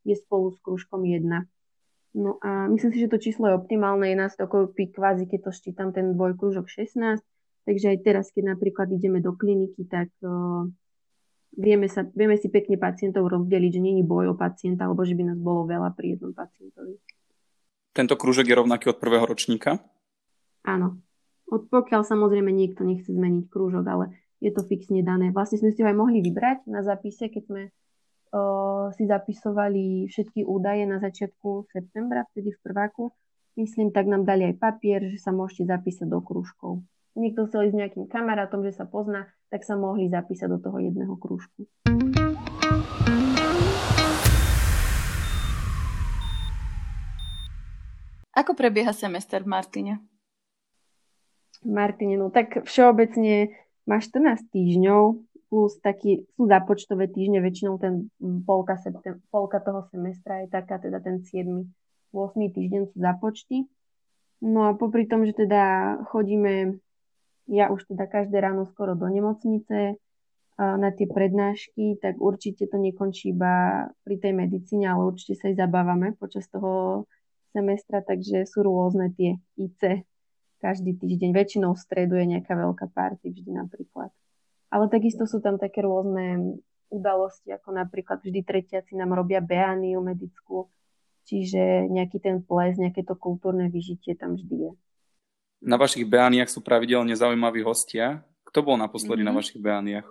je 0.08 0.16
spolu 0.16 0.56
s 0.56 0.58
krúžkom 0.64 1.04
1. 1.04 1.28
No 2.12 2.38
a 2.44 2.68
myslím 2.68 2.92
si, 2.92 3.00
že 3.00 3.12
to 3.12 3.24
číslo 3.24 3.48
je 3.48 3.56
optimálne, 3.56 4.04
je 4.04 4.20
nás 4.20 4.36
dokopy 4.36 4.92
kvázi, 4.92 5.32
keď 5.32 5.48
to 5.48 5.52
štítam 5.56 5.96
ten 5.96 6.12
dvojkrúžok 6.12 6.68
16, 6.68 7.24
Takže 7.62 7.94
aj 7.94 7.98
teraz, 8.02 8.26
keď 8.34 8.58
napríklad 8.58 8.90
ideme 8.90 9.22
do 9.22 9.38
kliniky, 9.38 9.86
tak 9.86 10.10
uh, 10.26 10.66
vieme, 11.54 11.86
sa, 11.86 12.02
vieme 12.10 12.34
si 12.42 12.50
pekne 12.50 12.82
pacientov 12.82 13.30
rozdeliť, 13.30 13.78
že 13.78 13.82
není 13.82 14.02
boj 14.02 14.34
o 14.34 14.36
pacienta, 14.36 14.90
alebo 14.90 15.06
že 15.06 15.14
by 15.14 15.34
nás 15.34 15.40
bolo 15.40 15.70
veľa 15.70 15.94
pri 15.94 16.18
jednom 16.18 16.34
pacientovi. 16.34 16.98
Tento 17.94 18.16
krúžok 18.18 18.50
je 18.50 18.56
rovnaký 18.58 18.90
od 18.90 18.98
prvého 18.98 19.28
ročníka? 19.30 19.78
Áno. 20.66 20.98
Od 21.52 21.68
pokiaľ 21.68 22.02
samozrejme 22.08 22.50
niekto 22.50 22.82
nechce 22.88 23.12
zmeniť 23.12 23.52
krúžok, 23.52 23.86
ale 23.86 24.06
je 24.42 24.50
to 24.50 24.66
fixne 24.66 25.04
dané. 25.06 25.30
Vlastne 25.30 25.62
sme 25.62 25.76
si 25.76 25.84
ho 25.84 25.88
aj 25.92 25.98
mohli 26.00 26.24
vybrať 26.24 26.66
na 26.66 26.82
zapise, 26.82 27.30
keď 27.30 27.44
sme 27.46 27.62
si 28.96 29.04
zapisovali 29.08 30.08
všetky 30.08 30.48
údaje 30.48 30.88
na 30.88 31.04
začiatku 31.04 31.68
septembra, 31.72 32.24
vtedy 32.32 32.56
v 32.56 32.60
prváku. 32.64 33.12
Myslím, 33.60 33.92
tak 33.92 34.08
nám 34.08 34.24
dali 34.24 34.48
aj 34.48 34.64
papier, 34.64 35.04
že 35.12 35.20
sa 35.20 35.36
môžete 35.36 35.68
zapísať 35.68 36.08
do 36.08 36.24
krúžkov. 36.24 36.80
Niekto 37.20 37.52
chcel 37.52 37.68
ísť 37.68 37.76
s 37.76 37.80
nejakým 37.84 38.06
kamarátom, 38.08 38.64
že 38.64 38.72
sa 38.72 38.88
pozná, 38.88 39.28
tak 39.52 39.68
sa 39.68 39.76
mohli 39.76 40.08
zapísať 40.08 40.48
do 40.48 40.60
toho 40.64 40.80
jedného 40.80 41.12
krúžku. 41.20 41.68
Ako 48.32 48.56
prebieha 48.56 48.96
semester 48.96 49.44
v 49.44 49.52
Martine? 49.52 49.94
V 51.60 51.68
Martine, 51.68 52.16
no 52.16 52.32
tak 52.32 52.64
všeobecne 52.64 53.52
má 53.84 54.00
14 54.00 54.48
týždňov, 54.56 55.20
plus 55.52 55.76
taký, 55.84 56.24
sú 56.40 56.48
započtové 56.48 57.12
týždne, 57.12 57.44
väčšinou 57.44 57.76
ten 57.76 58.08
polka, 58.48 58.80
septem, 58.80 59.20
polka 59.28 59.60
toho 59.60 59.84
semestra 59.92 60.48
je 60.48 60.48
taká, 60.48 60.80
teda 60.80 61.04
ten 61.04 61.20
7. 61.20 61.68
8. 62.16 62.56
týždeň 62.56 62.96
sú 62.96 62.96
započty. 62.96 63.68
No 64.40 64.72
a 64.72 64.80
popri 64.80 65.12
tom, 65.12 65.28
že 65.28 65.36
teda 65.36 65.96
chodíme, 66.08 66.80
ja 67.52 67.68
už 67.68 67.84
teda 67.92 68.08
každé 68.08 68.40
ráno 68.40 68.64
skoro 68.72 68.96
do 68.96 69.12
nemocnice 69.12 70.00
na 70.56 70.90
tie 70.96 71.08
prednášky, 71.08 72.00
tak 72.00 72.16
určite 72.22 72.72
to 72.72 72.80
nekončí 72.80 73.36
iba 73.36 73.88
pri 74.08 74.16
tej 74.24 74.32
medicíne, 74.32 74.88
ale 74.88 75.12
určite 75.12 75.36
sa 75.36 75.52
aj 75.52 75.56
zabávame 75.60 76.16
počas 76.16 76.48
toho 76.48 77.04
semestra, 77.52 78.00
takže 78.00 78.48
sú 78.48 78.64
rôzne 78.64 79.12
tie 79.12 79.36
IC 79.60 80.08
každý 80.64 80.96
týždeň. 80.96 81.36
Väčšinou 81.36 81.76
v 81.76 81.84
stredu 81.84 82.16
je 82.16 82.40
nejaká 82.40 82.56
veľká 82.56 82.88
party 82.94 83.36
vždy 83.36 83.52
napríklad. 83.52 84.16
Ale 84.72 84.88
takisto 84.88 85.28
sú 85.28 85.44
tam 85.44 85.60
také 85.60 85.84
rôzne 85.84 86.56
udalosti, 86.88 87.52
ako 87.52 87.76
napríklad 87.76 88.24
vždy 88.24 88.40
tretiaci 88.44 88.96
nám 88.96 89.16
robia 89.16 89.44
beániu 89.44 90.00
medickú, 90.00 90.72
čiže 91.28 91.88
nejaký 91.92 92.20
ten 92.20 92.44
ples, 92.44 92.80
nejaké 92.80 93.04
to 93.04 93.16
kultúrne 93.16 93.68
vyžitie 93.72 94.16
tam 94.16 94.36
vždy 94.40 94.56
je. 94.56 94.72
Na 95.62 95.76
vašich 95.78 96.08
beániach 96.08 96.50
sú 96.50 96.64
pravidelne 96.64 97.16
zaujímaví 97.16 97.62
hostia. 97.62 98.24
Kto 98.48 98.66
bol 98.66 98.76
naposledy 98.76 99.22
mm-hmm. 99.22 99.32
na 99.32 99.38
vašich 99.40 99.60
beániach? 99.62 100.08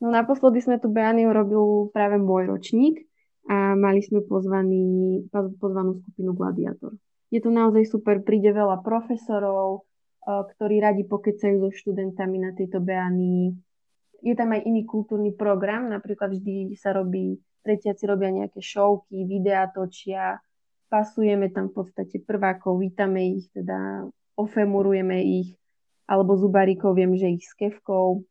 No 0.00 0.08
naposledy 0.12 0.60
sme 0.60 0.76
tu 0.80 0.92
beániu 0.92 1.32
robil 1.32 1.88
práve 1.92 2.20
môj 2.20 2.52
ročník 2.52 3.04
a 3.48 3.76
mali 3.76 4.00
sme 4.00 4.24
pozvaný, 4.24 5.24
pozvanú 5.60 6.00
skupinu 6.00 6.32
Gladiator. 6.32 6.96
Je 7.28 7.40
to 7.42 7.52
naozaj 7.52 7.84
super, 7.88 8.22
príde 8.24 8.54
veľa 8.54 8.80
profesorov, 8.80 9.84
ktorí 10.24 10.80
radi 10.80 11.04
pokecajú 11.04 11.56
so 11.60 11.70
študentami 11.74 12.40
na 12.40 12.50
tejto 12.56 12.80
beánii 12.80 13.52
je 14.20 14.34
tam 14.36 14.54
aj 14.54 14.62
iný 14.66 14.84
kultúrny 14.84 15.32
program, 15.34 15.88
napríklad 15.88 16.34
vždy 16.34 16.76
sa 16.78 16.92
robí, 16.92 17.40
tretiaci 17.64 18.04
robia 18.04 18.30
nejaké 18.30 18.60
šovky, 18.60 19.24
videá 19.24 19.66
točia, 19.72 20.38
pasujeme 20.92 21.50
tam 21.50 21.72
v 21.72 21.82
podstate 21.82 22.22
prvákov, 22.22 22.78
vítame 22.78 23.40
ich, 23.40 23.50
teda 23.50 24.06
ofemurujeme 24.38 25.18
ich, 25.24 25.56
alebo 26.04 26.36
zubárikov 26.36 26.94
viem, 26.94 27.16
že 27.16 27.34
ich 27.34 27.44
s 27.48 27.56
kevkou 27.56 28.22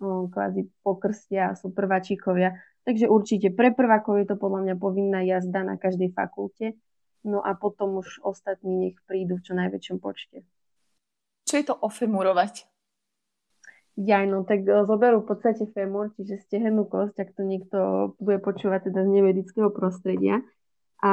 kvázi 0.00 0.70
pokrstia, 0.80 1.54
sú 1.54 1.70
prváčikovia. 1.70 2.56
Takže 2.88 3.06
určite 3.06 3.52
pre 3.52 3.70
prvákov 3.76 4.24
je 4.24 4.26
to 4.32 4.36
podľa 4.40 4.60
mňa 4.64 4.74
povinná 4.80 5.20
jazda 5.20 5.60
na 5.62 5.76
každej 5.76 6.16
fakulte, 6.16 6.80
no 7.28 7.44
a 7.44 7.52
potom 7.52 8.00
už 8.00 8.24
ostatní 8.24 8.76
nech 8.76 8.96
prídu 9.04 9.36
v 9.36 9.44
čo 9.44 9.52
najväčšom 9.52 10.00
počte. 10.00 10.42
Čo 11.44 11.54
je 11.60 11.64
to 11.66 11.74
ofemurovať? 11.76 12.64
Ja, 13.98 14.22
no 14.22 14.46
tak 14.46 14.62
e, 14.62 14.86
zoberú 14.86 15.26
v 15.26 15.34
podstate 15.34 15.66
femur, 15.74 16.14
čiže 16.14 16.38
stehennú 16.46 16.86
kosť, 16.86 17.16
ak 17.18 17.30
to 17.34 17.42
niekto 17.42 17.78
bude 18.22 18.38
počúvať 18.38 18.90
teda 18.92 19.02
z 19.02 19.10
nemedického 19.10 19.70
prostredia 19.74 20.46
a 21.00 21.12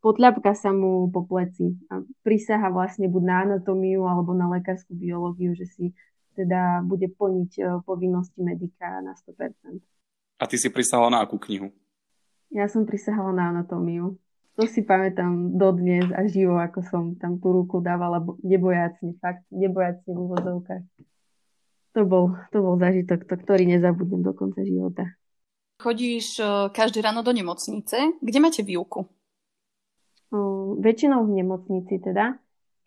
potľapka 0.00 0.56
sa 0.56 0.72
mu 0.72 1.06
po 1.12 1.22
pleci 1.28 1.76
a 1.92 2.00
prísaha 2.24 2.72
vlastne 2.72 3.12
buď 3.12 3.22
na 3.22 3.36
anatómiu 3.44 4.08
alebo 4.08 4.32
na 4.32 4.48
lekárskú 4.48 4.96
biológiu, 4.96 5.52
že 5.52 5.68
si 5.68 5.84
teda 6.34 6.82
bude 6.82 7.06
plniť 7.12 7.50
e, 7.58 7.62
povinnosti 7.86 8.40
medika 8.42 8.98
na 8.98 9.14
100%. 9.14 9.78
A 10.38 10.44
ty 10.46 10.56
si 10.58 10.70
prisahala 10.72 11.12
na 11.12 11.18
akú 11.22 11.38
knihu? 11.38 11.70
Ja 12.50 12.66
som 12.66 12.88
prisahala 12.88 13.30
na 13.36 13.44
anatómiu. 13.52 14.16
To 14.58 14.66
si 14.66 14.82
pamätám 14.82 15.54
dodnes 15.54 16.10
a 16.10 16.26
živo, 16.26 16.58
ako 16.58 16.82
som 16.82 17.02
tam 17.14 17.38
tú 17.38 17.54
ruku 17.54 17.78
dávala 17.78 18.18
nebojácne, 18.42 19.14
fakt 19.22 19.46
nebojácne 19.54 20.10
v 20.10 20.18
úvodzovkách 20.18 20.84
to 21.92 22.04
bol, 22.04 22.36
to 22.52 22.58
bol 22.60 22.76
zažitok, 22.76 23.24
to, 23.24 23.34
ktorý 23.38 23.64
nezabudnem 23.68 24.22
do 24.24 24.32
konca 24.36 24.60
života. 24.64 25.04
Chodíš 25.78 26.42
uh, 26.42 26.48
každé 26.74 27.06
ráno 27.06 27.22
do 27.22 27.30
nemocnice. 27.30 28.18
Kde 28.18 28.38
máte 28.42 28.66
výuku? 28.66 29.06
Uh, 30.34 30.74
väčšinou 30.82 31.22
v 31.24 31.38
nemocnici 31.38 32.02
teda. 32.02 32.34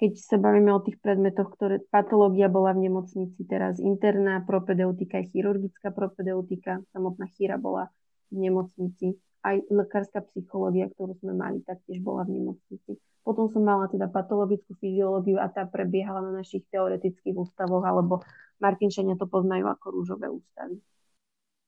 Keď 0.01 0.11
sa 0.17 0.41
bavíme 0.41 0.73
o 0.73 0.81
tých 0.81 0.97
predmetoch, 0.97 1.53
ktoré 1.53 1.77
patológia 1.93 2.49
bola 2.49 2.73
v 2.73 2.89
nemocnici, 2.89 3.45
teraz 3.45 3.77
interná 3.77 4.41
propedeutika, 4.41 5.21
chirurgická 5.21 5.93
propedeutika, 5.93 6.81
samotná 6.89 7.29
chýra 7.37 7.61
bola 7.61 7.93
v 8.33 8.49
nemocnici. 8.49 9.21
Aj 9.45 9.61
lekárska 9.69 10.25
psychológia, 10.33 10.89
ktorú 10.89 11.21
sme 11.21 11.37
mali, 11.37 11.61
taktiež 11.61 12.01
bola 12.01 12.25
v 12.25 12.41
nemocnici. 12.41 12.97
Potom 13.21 13.53
som 13.53 13.61
mala 13.61 13.85
teda 13.85 14.09
patologickú 14.09 14.73
fyziológiu 14.81 15.37
a 15.37 15.45
tá 15.45 15.69
prebiehala 15.69 16.25
na 16.25 16.41
našich 16.41 16.65
teoretických 16.73 17.37
ústavoch 17.37 17.85
alebo 17.85 18.25
Martinčania 18.57 19.13
to 19.17 19.29
poznajú 19.29 19.69
ako 19.69 19.85
rúžové 19.93 20.27
ústavy. 20.29 20.81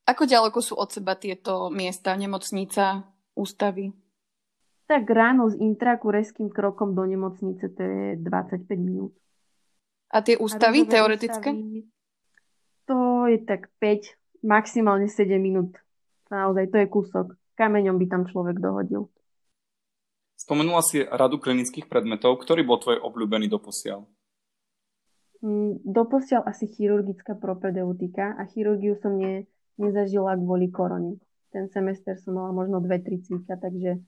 Ako 0.09 0.27
ďaleko 0.27 0.59
sú 0.59 0.73
od 0.75 0.89
seba 0.91 1.15
tieto 1.15 1.71
miesta, 1.71 2.17
nemocnica, 2.17 3.07
ústavy? 3.37 3.93
Tak 4.89 5.07
ráno 5.07 5.47
z 5.47 5.61
intraku 5.63 6.11
reským 6.11 6.51
krokom 6.51 6.91
do 6.91 7.07
nemocnice 7.07 7.71
to 7.71 7.81
je 7.81 8.05
25 8.19 8.67
minút. 8.77 9.13
A 10.13 10.21
tie 10.21 10.35
ústavy 10.37 10.85
a 10.85 10.89
teoretické? 10.89 11.49
Ústavy, 11.55 11.87
to 12.85 13.25
je 13.31 13.39
tak 13.47 13.71
5, 13.79 14.43
maximálne 14.43 15.07
7 15.07 15.39
minút. 15.39 15.79
Naozaj, 16.27 16.65
to 16.73 16.77
je 16.81 16.87
kúsok. 16.89 17.25
Kameňom 17.55 17.95
by 18.01 18.05
tam 18.09 18.23
človek 18.27 18.59
dohodil. 18.59 19.12
Spomenula 20.43 20.83
si 20.83 20.99
radu 20.99 21.39
klinických 21.39 21.87
predmetov. 21.87 22.35
Ktorý 22.43 22.67
bol 22.67 22.75
tvoj 22.75 22.99
obľúbený 22.99 23.47
doposiaľ? 23.47 24.03
Mm, 25.39 25.79
doposiaľ 25.87 26.43
asi 26.43 26.67
chirurgická 26.67 27.39
propedeutika 27.39 28.35
a 28.35 28.43
chirurgiu 28.51 28.99
som 28.99 29.15
ne, 29.15 29.47
nezažila 29.79 30.35
kvôli 30.35 30.67
korone. 30.67 31.23
Ten 31.47 31.71
semester 31.71 32.19
som 32.19 32.35
mala 32.35 32.51
možno 32.51 32.83
dve, 32.83 32.99
tri 32.99 33.23
cvíka, 33.23 33.55
takže 33.55 34.03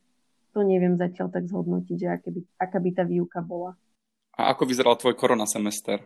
to 0.52 0.60
neviem 0.68 1.00
zatiaľ 1.00 1.32
tak 1.32 1.48
zhodnotiť, 1.48 1.96
že 1.96 2.08
aké 2.12 2.30
by, 2.36 2.42
aká 2.60 2.78
by 2.84 2.90
tá 2.92 3.04
výuka 3.08 3.40
bola. 3.40 3.80
A 4.36 4.52
ako 4.52 4.68
vyzeral 4.68 5.00
tvoj 5.00 5.16
korona 5.16 5.48
semester? 5.48 6.04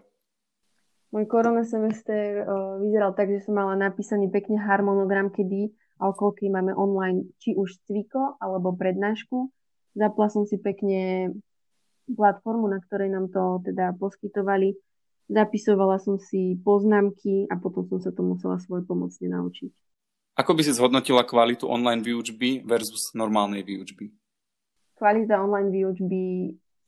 Môj 1.09 1.25
korona 1.25 1.65
semester 1.65 2.45
uh, 2.45 2.77
vyzeral 2.77 3.17
tak, 3.17 3.33
že 3.33 3.49
som 3.49 3.57
mala 3.57 3.73
napísaný 3.73 4.29
pekne 4.29 4.61
harmonogram, 4.61 5.33
kedy 5.33 5.73
a 5.97 6.13
okolky 6.13 6.53
máme 6.53 6.77
online 6.77 7.33
či 7.41 7.57
už 7.57 7.81
cviko 7.89 8.37
alebo 8.37 8.77
prednášku. 8.77 9.49
Zapla 9.97 10.27
som 10.29 10.45
si 10.45 10.57
pekne 10.61 11.33
platformu, 12.09 12.65
na 12.69 12.81
ktorej 12.81 13.13
nám 13.13 13.29
to 13.29 13.61
teda 13.65 13.93
poskytovali 13.97 14.77
Zapisovala 15.29 16.01
som 16.01 16.17
si 16.17 16.57
poznámky 16.65 17.45
a 17.53 17.61
potom 17.61 17.85
som 17.85 18.01
sa 18.01 18.09
to 18.09 18.25
musela 18.25 18.57
svoj 18.57 18.81
pomocne 18.81 19.29
naučiť. 19.29 19.69
Ako 20.41 20.57
by 20.57 20.61
si 20.65 20.73
zhodnotila 20.73 21.21
kvalitu 21.21 21.69
online 21.69 22.01
výučby 22.01 22.65
versus 22.65 23.13
normálnej 23.13 23.61
výučby? 23.61 24.09
Kvalita 24.97 25.37
online 25.37 25.69
výučby 25.69 26.21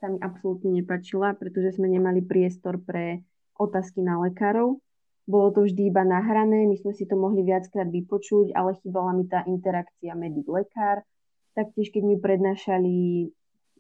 sa 0.02 0.10
mi 0.10 0.18
absolútne 0.18 0.74
nepačila, 0.74 1.38
pretože 1.38 1.78
sme 1.78 1.86
nemali 1.86 2.26
priestor 2.26 2.82
pre 2.82 3.22
otázky 3.62 4.02
na 4.02 4.18
lekárov. 4.26 4.82
Bolo 5.30 5.54
to 5.54 5.62
vždy 5.62 5.94
iba 5.94 6.02
nahrané, 6.02 6.66
my 6.66 6.74
sme 6.82 6.98
si 6.98 7.06
to 7.06 7.14
mohli 7.14 7.46
viackrát 7.46 7.86
vypočuť, 7.94 8.58
ale 8.58 8.74
chýbala 8.82 9.14
mi 9.14 9.30
tá 9.30 9.46
interakcia 9.46 10.18
medic-lekár. 10.18 11.06
Taktiež, 11.52 11.92
keď 11.92 12.04
mi 12.08 12.16
prednášali 12.16 12.96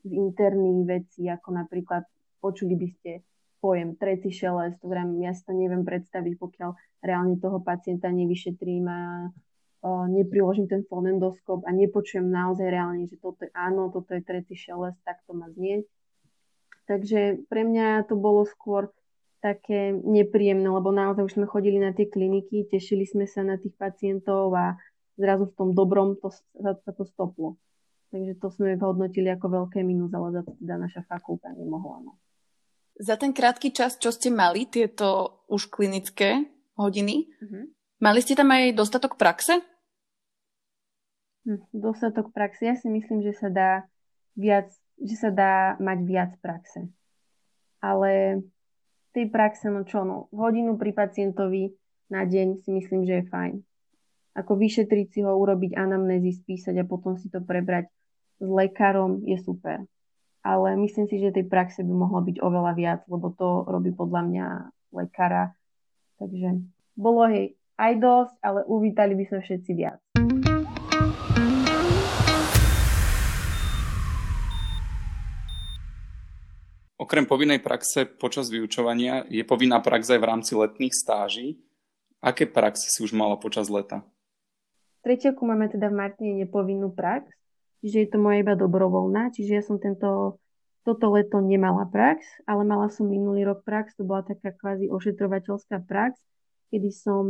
z 0.01 0.09
interných 0.11 0.81
veci, 0.83 1.21
ako 1.29 1.49
napríklad 1.55 2.03
počuli 2.41 2.75
by 2.75 2.87
ste 2.89 3.11
pojem 3.61 3.93
tretí 3.95 4.33
šelest, 4.33 4.81
ja 5.21 5.31
si 5.37 5.41
to 5.45 5.53
neviem 5.53 5.85
predstaviť, 5.85 6.33
pokiaľ 6.41 6.69
reálne 7.05 7.37
toho 7.37 7.61
pacienta 7.61 8.09
nevyšetrím 8.09 8.85
a 8.89 9.29
uh, 9.29 10.05
nepriložím 10.09 10.65
ten 10.65 10.81
fonendoskop 10.89 11.61
a 11.63 11.71
nepočujem 11.71 12.25
naozaj 12.25 12.67
reálne, 12.67 13.05
že 13.05 13.21
toto 13.21 13.45
je 13.45 13.53
áno, 13.53 13.93
toto 13.93 14.17
je 14.17 14.25
tretí 14.25 14.57
šelest, 14.57 14.97
tak 15.05 15.21
to 15.29 15.37
má 15.37 15.45
znieť. 15.53 15.85
Takže 16.89 17.45
pre 17.47 17.61
mňa 17.61 18.09
to 18.09 18.17
bolo 18.17 18.43
skôr 18.49 18.89
také 19.41 19.93
nepríjemné, 19.93 20.69
lebo 20.69 20.93
naozaj 20.93 21.25
už 21.25 21.33
sme 21.37 21.49
chodili 21.49 21.81
na 21.81 21.93
tie 21.93 22.09
kliniky, 22.09 22.69
tešili 22.69 23.09
sme 23.09 23.25
sa 23.25 23.41
na 23.41 23.57
tých 23.57 23.73
pacientov 23.73 24.53
a 24.53 24.77
zrazu 25.21 25.45
v 25.45 25.53
tom 25.53 25.69
dobrom 25.77 26.17
to, 26.17 26.33
sa, 26.33 26.73
sa 26.81 26.91
to 26.91 27.05
stoplo. 27.05 27.61
Takže 28.09 28.41
to 28.41 28.47
sme 28.51 28.75
hodnotili 28.75 29.29
ako 29.31 29.47
veľké 29.47 29.85
minus, 29.85 30.11
ale 30.11 30.35
za 30.35 30.41
to 30.43 30.51
teda 30.59 30.75
naša 30.75 31.01
fakulta 31.07 31.53
nemohla. 31.53 32.03
No. 32.03 32.11
Za 32.99 33.15
ten 33.15 33.31
krátky 33.31 33.71
čas, 33.71 33.95
čo 33.95 34.11
ste 34.11 34.33
mali, 34.33 34.67
tieto 34.67 35.39
už 35.47 35.71
klinické 35.71 36.43
hodiny, 36.75 37.31
mm-hmm. 37.39 37.63
mali 38.03 38.19
ste 38.19 38.35
tam 38.35 38.51
aj 38.51 38.75
dostatok 38.75 39.15
praxe? 39.15 39.63
Hm, 41.47 41.71
dostatok 41.71 42.35
praxe. 42.35 42.67
Ja 42.67 42.75
si 42.75 42.91
myslím, 42.91 43.23
že 43.23 43.31
sa 43.37 43.47
dá 43.47 43.71
viac, 44.35 44.67
že 44.99 45.15
sa 45.15 45.31
dá 45.31 45.79
mať 45.79 45.99
viac 46.03 46.31
praxe. 46.43 46.91
Ale 47.79 48.43
tej 49.15 49.31
praxe, 49.31 49.71
no 49.71 49.87
čo, 49.87 50.03
no, 50.03 50.27
hodinu 50.35 50.75
pri 50.75 50.91
pacientovi 50.91 51.71
na 52.11 52.27
deň 52.27 52.59
si 52.59 52.69
myslím, 52.75 53.07
že 53.07 53.23
je 53.23 53.29
fajn. 53.31 53.55
Ako 54.31 54.55
vyšetriť 54.55 55.07
si 55.11 55.19
ho, 55.27 55.35
urobiť 55.35 55.75
anamnézy, 55.75 56.31
spísať 56.31 56.79
a 56.79 56.88
potom 56.88 57.19
si 57.19 57.27
to 57.27 57.43
prebrať 57.43 57.91
s 58.39 58.47
lekárom 58.47 59.27
je 59.27 59.35
super. 59.43 59.83
Ale 60.39 60.79
myslím 60.79 61.11
si, 61.11 61.19
že 61.19 61.35
tej 61.35 61.51
praxe 61.51 61.83
by 61.83 61.91
mohlo 61.91 62.23
byť 62.23 62.39
oveľa 62.39 62.71
viac, 62.79 63.00
lebo 63.11 63.35
to 63.35 63.67
robí 63.67 63.91
podľa 63.91 64.21
mňa 64.31 64.45
lekára. 64.95 65.51
Takže 66.15 66.63
bolo 66.95 67.27
hej 67.27 67.59
aj 67.75 67.93
dosť, 68.00 68.35
ale 68.39 68.59
uvítali 68.71 69.19
by 69.19 69.23
sme 69.27 69.39
všetci 69.43 69.71
viac. 69.75 70.00
Okrem 76.95 77.27
povinnej 77.27 77.59
praxe 77.59 78.07
počas 78.07 78.47
vyučovania 78.47 79.27
je 79.27 79.43
povinná 79.43 79.83
prax 79.83 80.07
aj 80.07 80.19
v 80.23 80.29
rámci 80.31 80.55
letných 80.55 80.95
stáží. 80.95 81.59
Aké 82.23 82.47
praxe 82.47 82.88
si 82.88 83.03
už 83.03 83.11
mala 83.11 83.35
počas 83.35 83.67
leta? 83.67 84.07
Tretieku 85.01 85.46
máme 85.46 85.70
teda 85.70 85.89
v 85.89 85.98
Martine 85.98 86.34
nepovinnú 86.46 86.93
prax, 86.93 87.25
čiže 87.81 87.98
je 88.05 88.08
to 88.13 88.17
moja 88.22 88.46
iba 88.46 88.53
dobrovoľná, 88.53 89.34
čiže 89.34 89.51
ja 89.58 89.63
som 89.65 89.81
tento, 89.81 90.38
toto 90.86 91.05
leto 91.13 91.41
nemala 91.41 91.89
prax, 91.89 92.22
ale 92.46 92.62
mala 92.62 92.93
som 92.93 93.10
minulý 93.10 93.46
rok 93.46 93.65
prax, 93.65 93.98
to 93.98 94.05
bola 94.05 94.22
taká 94.22 94.53
kvázi 94.53 94.93
ošetrovateľská 94.93 95.81
prax, 95.89 96.22
kedy 96.70 96.89
som 96.93 97.25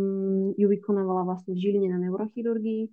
ju 0.59 0.67
vykonávala 0.67 1.23
vlastne 1.23 1.55
v 1.55 1.61
Žiline 1.63 1.89
na 1.89 1.99
neurochirurgii 2.03 2.91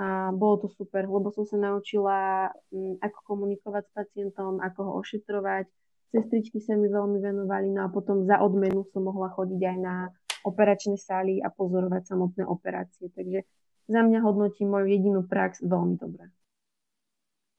a 0.00 0.32
bolo 0.32 0.64
to 0.64 0.68
super, 0.72 1.04
lebo 1.04 1.28
som 1.34 1.44
sa 1.44 1.58
naučila, 1.58 2.48
mm, 2.72 3.02
ako 3.02 3.18
komunikovať 3.26 3.82
s 3.84 3.92
pacientom, 3.92 4.62
ako 4.62 4.80
ho 4.86 4.92
ošetrovať, 5.02 5.66
Sestričky 6.12 6.60
sa 6.60 6.76
mi 6.76 6.92
veľmi 6.92 7.24
venovali, 7.24 7.72
no 7.72 7.88
a 7.88 7.88
potom 7.88 8.28
za 8.28 8.44
odmenu 8.44 8.84
som 8.92 9.08
mohla 9.08 9.32
chodiť 9.32 9.60
aj 9.64 9.78
na 9.80 10.12
operačné 10.44 11.00
sály 11.00 11.40
a 11.40 11.48
pozorovať 11.48 12.04
samotné 12.04 12.44
operácie. 12.44 13.08
Takže 13.08 13.48
za 13.86 14.00
mňa 14.02 14.18
hodnotím 14.22 14.70
moju 14.70 14.86
jedinú 14.90 15.20
prax 15.26 15.62
veľmi 15.62 15.96
dobre. 15.98 16.30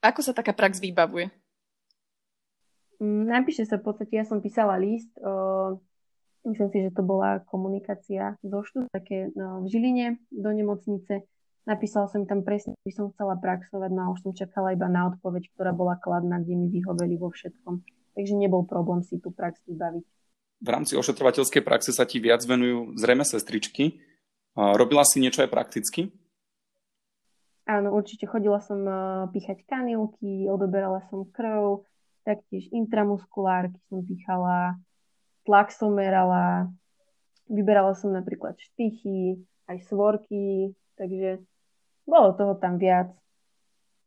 Ako 0.04 0.20
sa 0.20 0.36
taká 0.36 0.52
prax 0.52 0.78
vybavuje? 0.80 1.32
Mm, 3.00 3.32
napíše 3.32 3.64
sa 3.64 3.80
v 3.80 3.90
podstate, 3.90 4.20
ja 4.20 4.24
som 4.28 4.44
písala 4.44 4.76
list, 4.76 5.10
o, 5.20 5.80
myslím 6.44 6.68
si, 6.68 6.78
že 6.84 6.94
to 6.94 7.02
bola 7.02 7.40
komunikácia 7.48 8.36
zo 8.44 8.60
štúd, 8.62 8.92
také 8.92 9.32
no, 9.32 9.64
v 9.64 9.72
Žiline 9.72 10.06
do 10.28 10.50
nemocnice. 10.52 11.24
Napísala 11.64 12.12
som 12.12 12.28
tam 12.28 12.44
presne, 12.44 12.76
by 12.84 12.92
som 12.92 13.08
chcela 13.16 13.40
praxovať, 13.40 13.88
no 13.88 14.00
a 14.04 14.12
už 14.12 14.28
som 14.28 14.32
čakala 14.36 14.76
iba 14.76 14.84
na 14.84 15.08
odpoveď, 15.08 15.48
ktorá 15.56 15.72
bola 15.72 15.96
kladná, 15.96 16.36
kde 16.36 16.60
mi 16.60 16.68
vyhoveli 16.68 17.16
vo 17.16 17.32
všetkom 17.32 17.80
takže 18.14 18.34
nebol 18.38 18.62
problém 18.64 19.02
si 19.02 19.18
tú 19.18 19.34
prax 19.34 19.60
vybaviť. 19.66 20.06
V 20.64 20.68
rámci 20.70 20.94
ošetrovateľskej 20.96 21.62
praxe 21.66 21.90
sa 21.90 22.06
ti 22.06 22.22
viac 22.22 22.40
venujú 22.46 22.96
zrejme 22.96 23.26
sestričky. 23.26 24.00
Robila 24.54 25.02
si 25.02 25.18
niečo 25.18 25.42
aj 25.42 25.50
prakticky? 25.50 26.14
Áno, 27.64 27.96
určite 27.96 28.28
chodila 28.28 28.60
som 28.60 28.84
e, 28.84 28.94
píchať 29.32 29.64
kanilky, 29.64 30.46
odoberala 30.52 31.00
som 31.08 31.24
krv, 31.24 31.80
taktiež 32.20 32.68
intramuskulárky 32.68 33.80
som 33.88 34.04
píchala, 34.04 34.76
tlak 35.48 35.72
som 35.72 35.96
merala, 35.96 36.68
vyberala 37.48 37.96
som 37.96 38.12
napríklad 38.12 38.60
štychy, 38.60 39.40
aj 39.64 39.80
svorky, 39.88 40.76
takže 41.00 41.40
bolo 42.04 42.36
toho 42.36 42.52
tam 42.60 42.76
viac. 42.76 43.08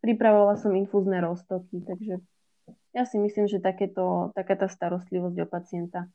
Pripravovala 0.06 0.62
som 0.62 0.78
infúzne 0.78 1.18
roztoky, 1.18 1.82
takže 1.82 2.22
ja 2.94 3.04
si 3.10 3.18
myslím, 3.18 3.50
že 3.50 3.58
takéto, 3.58 4.30
taká 4.38 4.54
tá 4.54 4.70
starostlivosť 4.70 5.38
o 5.42 5.48
pacienta 5.50 6.06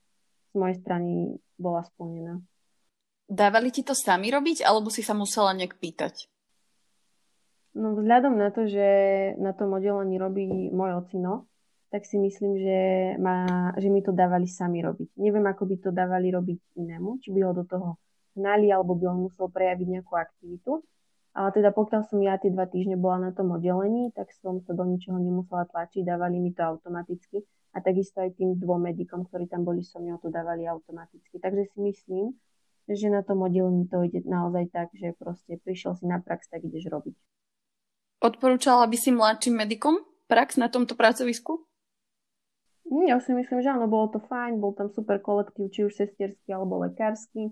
z 0.50 0.62
mojej 0.62 0.78
strany 0.78 1.42
bola 1.58 1.82
splnená. 1.82 2.38
Dávali 3.32 3.72
ti 3.72 3.80
to 3.80 3.96
sami 3.96 4.28
robiť, 4.28 4.60
alebo 4.60 4.92
si 4.92 5.00
sa 5.00 5.16
musela 5.16 5.56
nejak 5.56 5.80
pýtať? 5.80 6.28
No 7.72 7.96
vzhľadom 7.96 8.36
na 8.36 8.52
to, 8.52 8.68
že 8.68 8.84
na 9.40 9.56
tom 9.56 9.72
oddelení 9.72 10.20
robí 10.20 10.68
môj 10.68 11.00
ocino, 11.00 11.48
tak 11.88 12.04
si 12.04 12.20
myslím, 12.20 12.60
že, 12.60 12.80
ma, 13.16 13.72
že 13.80 13.88
mi 13.88 14.04
to 14.04 14.12
dávali 14.12 14.44
sami 14.44 14.84
robiť. 14.84 15.16
Neviem, 15.16 15.48
ako 15.48 15.64
by 15.64 15.76
to 15.80 15.90
dávali 15.92 16.28
robiť 16.28 16.76
inému, 16.76 17.24
či 17.24 17.32
by 17.32 17.40
ho 17.48 17.52
do 17.56 17.64
toho 17.64 17.88
hnali, 18.36 18.68
alebo 18.68 19.00
by 19.00 19.08
on 19.08 19.24
musel 19.24 19.48
prejaviť 19.48 19.88
nejakú 19.88 20.12
aktivitu. 20.12 20.84
Ale 21.32 21.48
teda 21.56 21.72
pokiaľ 21.72 22.04
som 22.04 22.20
ja 22.20 22.36
tie 22.36 22.52
dva 22.52 22.68
týždne 22.68 23.00
bola 23.00 23.28
na 23.28 23.30
tom 23.32 23.56
oddelení, 23.56 24.12
tak 24.12 24.28
som 24.44 24.60
sa 24.60 24.76
do 24.76 24.84
ničoho 24.84 25.16
nemusela 25.16 25.64
tlačiť, 25.72 26.04
dávali 26.04 26.36
mi 26.36 26.52
to 26.52 26.60
automaticky. 26.60 27.40
A 27.72 27.80
takisto 27.80 28.20
aj 28.20 28.36
tým 28.36 28.60
dvom 28.60 28.84
medikom, 28.92 29.24
ktorí 29.24 29.48
tam 29.48 29.64
boli 29.64 29.80
so 29.80 29.96
mňou, 29.96 30.20
to 30.20 30.28
dávali 30.28 30.68
automaticky. 30.68 31.40
Takže 31.40 31.72
si 31.72 31.78
myslím, 31.80 32.36
že 32.94 33.08
na 33.12 33.22
tom 33.24 33.42
oddelení 33.44 33.88
to 33.88 34.02
ide 34.04 34.24
naozaj 34.24 34.70
tak, 34.70 34.88
že 34.96 35.16
proste 35.16 35.58
prišiel 35.60 35.96
si 35.98 36.04
na 36.06 36.22
prax, 36.22 36.48
tak 36.48 36.64
ideš 36.64 36.88
robiť. 36.88 37.14
Odporúčala 38.22 38.86
by 38.86 38.96
si 38.96 39.10
mladším 39.10 39.58
medikom 39.58 39.98
prax 40.30 40.56
na 40.56 40.70
tomto 40.70 40.94
pracovisku? 40.94 41.66
Ja 42.86 43.18
si 43.18 43.32
myslím, 43.32 43.64
že 43.64 43.72
áno, 43.72 43.88
bolo 43.88 44.12
to 44.14 44.20
fajn, 44.20 44.60
bol 44.60 44.76
tam 44.76 44.92
super 44.92 45.16
kolektív, 45.18 45.72
či 45.72 45.88
už 45.88 45.96
sestierský 45.96 46.52
alebo 46.52 46.84
lekársky. 46.84 47.50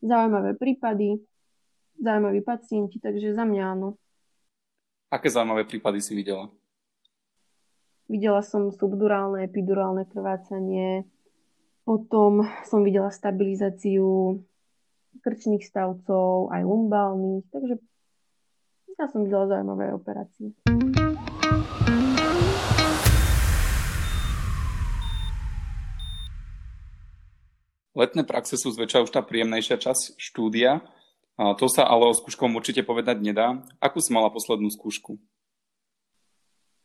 Zaujímavé 0.00 0.56
prípady, 0.56 1.20
zaujímaví 1.98 2.40
pacienti, 2.40 2.96
takže 3.02 3.36
za 3.36 3.44
mňa 3.44 3.62
áno. 3.76 4.00
Aké 5.12 5.28
zaujímavé 5.28 5.66
prípady 5.66 5.98
si 6.00 6.14
videla? 6.14 6.48
Videla 8.06 8.40
som 8.40 8.70
subdurálne, 8.70 9.44
epidurálne 9.44 10.06
krvácanie, 10.08 11.04
potom 11.90 12.46
som 12.70 12.86
videla 12.86 13.10
stabilizáciu 13.10 14.38
krčných 15.26 15.66
stavcov, 15.66 16.46
aj 16.54 16.62
lumbálnych, 16.62 17.50
takže 17.50 17.82
ja 18.94 19.10
som 19.10 19.26
videla 19.26 19.50
zaujímavé 19.50 19.90
operácie. 19.90 20.54
Letné 27.98 28.22
praxe 28.22 28.54
sú 28.54 28.70
zväčša 28.70 29.02
už 29.02 29.10
tá 29.10 29.18
príjemnejšia 29.26 29.82
časť 29.82 30.14
štúdia. 30.14 30.86
A 31.42 31.58
to 31.58 31.66
sa 31.66 31.90
ale 31.90 32.06
o 32.06 32.14
skúškom 32.14 32.54
určite 32.54 32.86
povedať 32.86 33.18
nedá. 33.18 33.66
Akú 33.82 33.98
si 33.98 34.14
mala 34.14 34.30
poslednú 34.30 34.70
skúšku? 34.70 35.18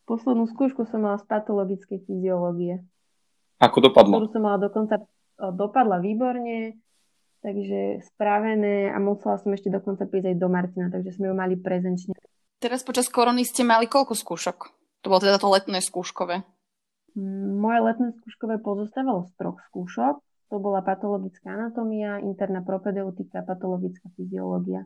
Poslednú 0.10 0.50
skúšku 0.50 0.90
som 0.90 1.06
mala 1.06 1.22
z 1.22 1.30
patologickej 1.30 2.10
fyziológie. 2.10 2.82
Ako 3.60 3.80
dopadla? 3.80 4.20
Ktorú 4.20 4.32
som 4.36 4.44
mala 4.44 4.60
dokonca, 4.60 4.96
dopadla 5.40 6.04
výborne, 6.04 6.76
takže 7.40 8.04
spravené 8.12 8.92
a 8.92 8.98
musela 9.00 9.40
som 9.40 9.54
ešte 9.56 9.72
dokonca 9.72 10.04
prísť 10.10 10.36
aj 10.36 10.38
do 10.40 10.48
Martina, 10.52 10.88
takže 10.92 11.16
sme 11.16 11.32
ju 11.32 11.36
mali 11.38 11.56
prezenčne. 11.56 12.12
Teraz 12.60 12.84
počas 12.84 13.08
korony 13.08 13.48
ste 13.48 13.64
mali 13.64 13.88
koľko 13.88 14.18
skúšok? 14.18 14.58
To 15.04 15.08
bolo 15.08 15.22
teda 15.22 15.38
to 15.40 15.48
letné 15.48 15.80
skúškové. 15.80 16.42
Moje 17.56 17.80
letné 17.80 18.12
skúškové 18.20 18.60
pozostávalo 18.60 19.30
z 19.30 19.32
troch 19.40 19.62
skúšok. 19.72 20.20
To 20.52 20.56
bola 20.60 20.84
patologická 20.84 21.56
anatómia, 21.56 22.20
interná 22.20 22.60
propedeutika, 22.60 23.46
patologická 23.46 24.12
fyziológia. 24.20 24.84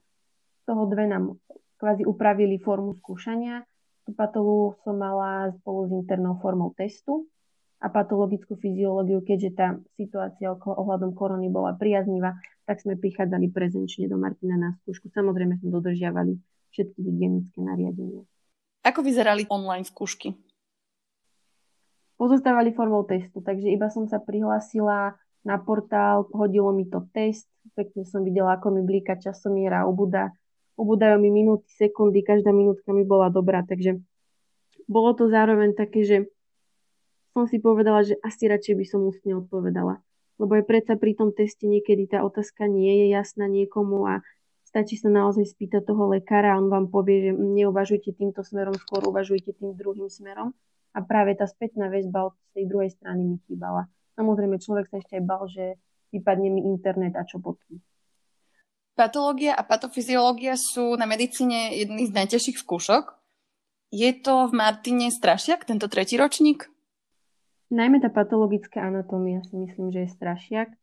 Z 0.62 0.64
toho 0.70 0.86
dve 0.86 1.10
nám 1.10 1.42
kvázi 1.82 2.06
upravili 2.06 2.62
formu 2.62 3.00
skúšania. 3.02 3.66
Tú 4.06 4.14
patológiu 4.14 4.78
som 4.86 5.00
mala 5.00 5.56
spolu 5.64 5.90
s 5.90 5.92
internou 6.06 6.38
formou 6.38 6.76
testu 6.78 7.26
a 7.80 7.88
patologickú 7.88 8.60
fyziológiu, 8.60 9.24
keďže 9.24 9.52
tá 9.56 9.68
situácia 9.96 10.52
ohľadom 10.52 11.16
korony 11.16 11.48
bola 11.48 11.80
priaznivá, 11.80 12.36
tak 12.68 12.84
sme 12.84 13.00
prichádzali 13.00 13.48
prezenčne 13.56 14.12
do 14.12 14.20
Martina 14.20 14.60
na 14.60 14.70
skúšku. 14.84 15.08
Samozrejme 15.16 15.64
sme 15.64 15.70
dodržiavali 15.72 16.36
všetky 16.76 17.00
hygienické 17.00 17.60
nariadenia. 17.64 18.28
Ako 18.84 19.00
vyzerali 19.00 19.48
online 19.48 19.88
skúšky? 19.88 20.36
Pozostávali 22.20 22.76
formou 22.76 23.08
testu, 23.08 23.40
takže 23.40 23.72
iba 23.72 23.88
som 23.88 24.04
sa 24.12 24.20
prihlásila 24.20 25.16
na 25.48 25.56
portál, 25.56 26.28
hodilo 26.36 26.76
mi 26.76 26.84
to 26.84 27.08
test, 27.16 27.48
pekne 27.80 28.04
som 28.04 28.28
videla, 28.28 28.60
ako 28.60 28.76
mi 28.76 28.84
blíka 28.84 29.16
časomiera, 29.16 29.88
ubúda, 29.88 30.36
ubúdajú 30.76 31.16
mi 31.16 31.32
minúty, 31.32 31.72
sekundy, 31.80 32.28
každá 32.28 32.52
minútka 32.52 32.92
mi 32.92 33.08
bola 33.08 33.32
dobrá, 33.32 33.64
takže 33.64 34.04
bolo 34.84 35.16
to 35.16 35.32
zároveň 35.32 35.72
také, 35.80 36.04
že 36.04 36.18
som 37.34 37.46
si 37.46 37.62
povedala, 37.62 38.02
že 38.06 38.18
asi 38.26 38.50
radšej 38.50 38.76
by 38.76 38.86
som 38.86 39.02
ústne 39.06 39.38
odpovedala. 39.38 40.02
lebo 40.40 40.56
je 40.56 40.64
predsa 40.64 40.96
pri 40.96 41.20
tom 41.20 41.36
teste 41.36 41.68
niekedy 41.68 42.08
tá 42.08 42.24
otázka 42.24 42.64
nie 42.72 43.04
je 43.04 43.08
jasná 43.12 43.44
niekomu 43.52 44.08
a 44.08 44.24
stačí 44.64 44.96
sa 44.96 45.12
naozaj 45.12 45.44
spýtať 45.44 45.84
toho 45.84 46.16
lekára 46.16 46.56
a 46.56 46.60
on 46.64 46.72
vám 46.72 46.88
povie, 46.88 47.28
že 47.28 47.32
neuvažujte 47.36 48.16
týmto 48.16 48.46
smerom, 48.46 48.78
skôr 48.80 49.04
uvažujte 49.04 49.52
tým 49.58 49.76
druhým 49.76 50.08
smerom. 50.08 50.56
A 50.96 51.04
práve 51.04 51.36
tá 51.36 51.46
spätná 51.46 51.92
väzba 51.92 52.32
od 52.32 52.36
tej 52.56 52.66
druhej 52.72 52.94
strany 52.96 53.22
mi 53.28 53.38
chýbala. 53.46 53.92
Samozrejme, 54.16 54.58
človek 54.58 54.90
sa 54.90 54.98
ešte 55.04 55.20
aj 55.20 55.24
bal, 55.28 55.44
že 55.52 55.76
vypadne 56.16 56.50
mi 56.50 56.62
internet 56.66 57.14
a 57.20 57.28
čo 57.28 57.38
potom. 57.38 57.84
Patológia 58.98 59.56
a 59.56 59.64
patofyziológia 59.64 60.60
sú 60.60 60.98
na 61.00 61.08
medicíne 61.08 61.72
jedný 61.78 62.10
z 62.10 62.16
najťažších 62.16 62.58
skúšok. 62.60 63.16
Je 63.96 64.12
to 64.22 64.52
v 64.52 64.54
Martine 64.54 65.08
strašiak, 65.10 65.66
tento 65.66 65.88
tretí 65.88 66.20
ročník? 66.20 66.68
Najmä 67.70 68.02
tá 68.02 68.10
patologická 68.10 68.82
anatómia 68.90 69.46
si 69.46 69.54
myslím, 69.54 69.94
že 69.94 70.10
je 70.10 70.16
strašiak, 70.18 70.74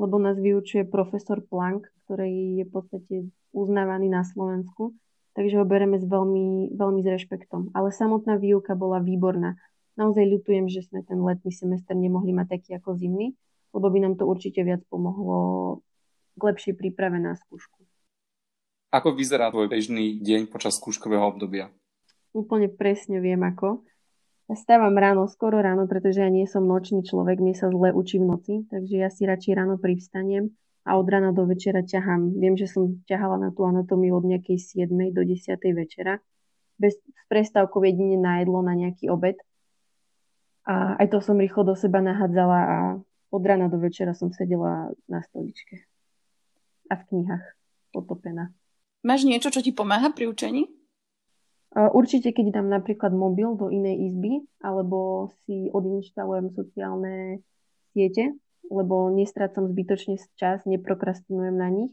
lebo 0.00 0.16
nás 0.16 0.40
vyučuje 0.40 0.88
profesor 0.88 1.44
Planck, 1.44 1.92
ktorý 2.04 2.60
je 2.60 2.64
v 2.64 2.72
podstate 2.72 3.14
uznávaný 3.52 4.08
na 4.08 4.24
Slovensku, 4.24 4.96
takže 5.36 5.60
ho 5.60 5.68
bereme 5.68 6.00
s 6.00 6.06
veľmi, 6.08 6.72
veľmi 6.72 7.00
s 7.04 7.08
rešpektom. 7.20 7.76
Ale 7.76 7.92
samotná 7.92 8.40
výuka 8.40 8.72
bola 8.72 9.04
výborná. 9.04 9.60
Naozaj 10.00 10.24
ľutujem, 10.24 10.66
že 10.72 10.88
sme 10.88 11.04
ten 11.04 11.20
letný 11.20 11.52
semester 11.52 11.92
nemohli 11.92 12.32
mať 12.32 12.58
taký 12.58 12.80
ako 12.80 12.96
zimný, 12.96 13.36
lebo 13.76 13.86
by 13.92 13.98
nám 14.02 14.14
to 14.16 14.24
určite 14.24 14.64
viac 14.64 14.80
pomohlo 14.88 15.84
k 16.34 16.40
lepšej 16.40 16.74
príprave 16.74 17.20
na 17.20 17.38
skúšku. 17.38 17.84
Ako 18.90 19.12
vyzerá 19.12 19.52
tvoj 19.52 19.68
bežný 19.70 20.18
deň 20.24 20.48
počas 20.48 20.78
skúškového 20.78 21.22
obdobia? 21.22 21.70
Úplne 22.34 22.70
presne 22.70 23.22
viem 23.22 23.42
ako. 23.42 23.86
Ja 24.44 24.60
stávam 24.60 24.92
ráno, 24.92 25.24
skoro 25.24 25.64
ráno, 25.64 25.88
pretože 25.88 26.20
ja 26.20 26.28
nie 26.28 26.44
som 26.44 26.68
nočný 26.68 27.00
človek, 27.00 27.40
mne 27.40 27.56
sa 27.56 27.72
zle 27.72 27.96
učí 27.96 28.20
v 28.20 28.28
noci, 28.28 28.54
takže 28.68 28.94
ja 29.00 29.08
si 29.08 29.24
radšej 29.24 29.52
ráno 29.56 29.80
privstanem 29.80 30.52
a 30.84 31.00
od 31.00 31.06
rána 31.08 31.32
do 31.32 31.48
večera 31.48 31.80
ťahám. 31.80 32.36
Viem, 32.36 32.60
že 32.60 32.68
som 32.68 33.00
ťahala 33.08 33.40
na 33.40 33.50
tú 33.56 33.64
anatómiu 33.64 34.20
od 34.20 34.28
nejakej 34.28 34.84
7. 34.84 34.92
do 35.16 35.24
10. 35.24 35.56
večera. 35.72 36.20
Bez 36.76 37.00
prestávkov 37.32 37.88
jedine 37.88 38.20
na 38.20 38.44
jedlo, 38.44 38.60
na 38.60 38.76
nejaký 38.76 39.08
obed. 39.08 39.40
A 40.68 41.00
aj 41.00 41.08
to 41.08 41.24
som 41.24 41.40
rýchlo 41.40 41.64
do 41.64 41.72
seba 41.72 42.04
nahádzala 42.04 42.58
a 42.60 42.78
od 43.32 43.42
rána 43.48 43.72
do 43.72 43.80
večera 43.80 44.12
som 44.12 44.28
sedela 44.28 44.92
na 45.08 45.24
stoličke. 45.24 45.88
A 46.92 47.00
v 47.00 47.02
knihách 47.08 47.44
potopená. 47.96 48.52
Máš 49.00 49.24
niečo, 49.24 49.48
čo 49.48 49.64
ti 49.64 49.72
pomáha 49.72 50.12
pri 50.12 50.28
učení? 50.28 50.68
Určite, 51.74 52.30
keď 52.30 52.54
dám 52.54 52.70
napríklad 52.70 53.10
mobil 53.10 53.58
do 53.58 53.66
inej 53.66 54.14
izby, 54.14 54.46
alebo 54.62 55.30
si 55.42 55.66
odinštalujem 55.74 56.54
sociálne 56.54 57.42
siete, 57.90 58.30
lebo 58.70 59.10
nestrácam 59.10 59.66
zbytočne 59.66 60.14
čas, 60.38 60.62
neprokrastinujem 60.70 61.56
na 61.58 61.68
nich 61.74 61.90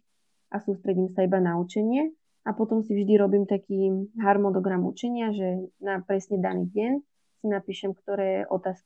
a 0.53 0.61
sústredím 0.61 1.09
sa 1.09 1.25
iba 1.25 1.41
na 1.41 1.57
učenie. 1.57 2.13
A 2.41 2.57
potom 2.57 2.81
si 2.81 2.97
vždy 2.97 3.21
robím 3.21 3.45
taký 3.45 4.09
harmonogram 4.17 4.85
učenia, 4.85 5.29
že 5.33 5.65
na 5.77 6.01
presne 6.01 6.41
daný 6.41 6.69
deň 6.73 6.91
si 7.41 7.45
napíšem, 7.49 7.93
ktoré 7.93 8.49
otázky 8.49 8.85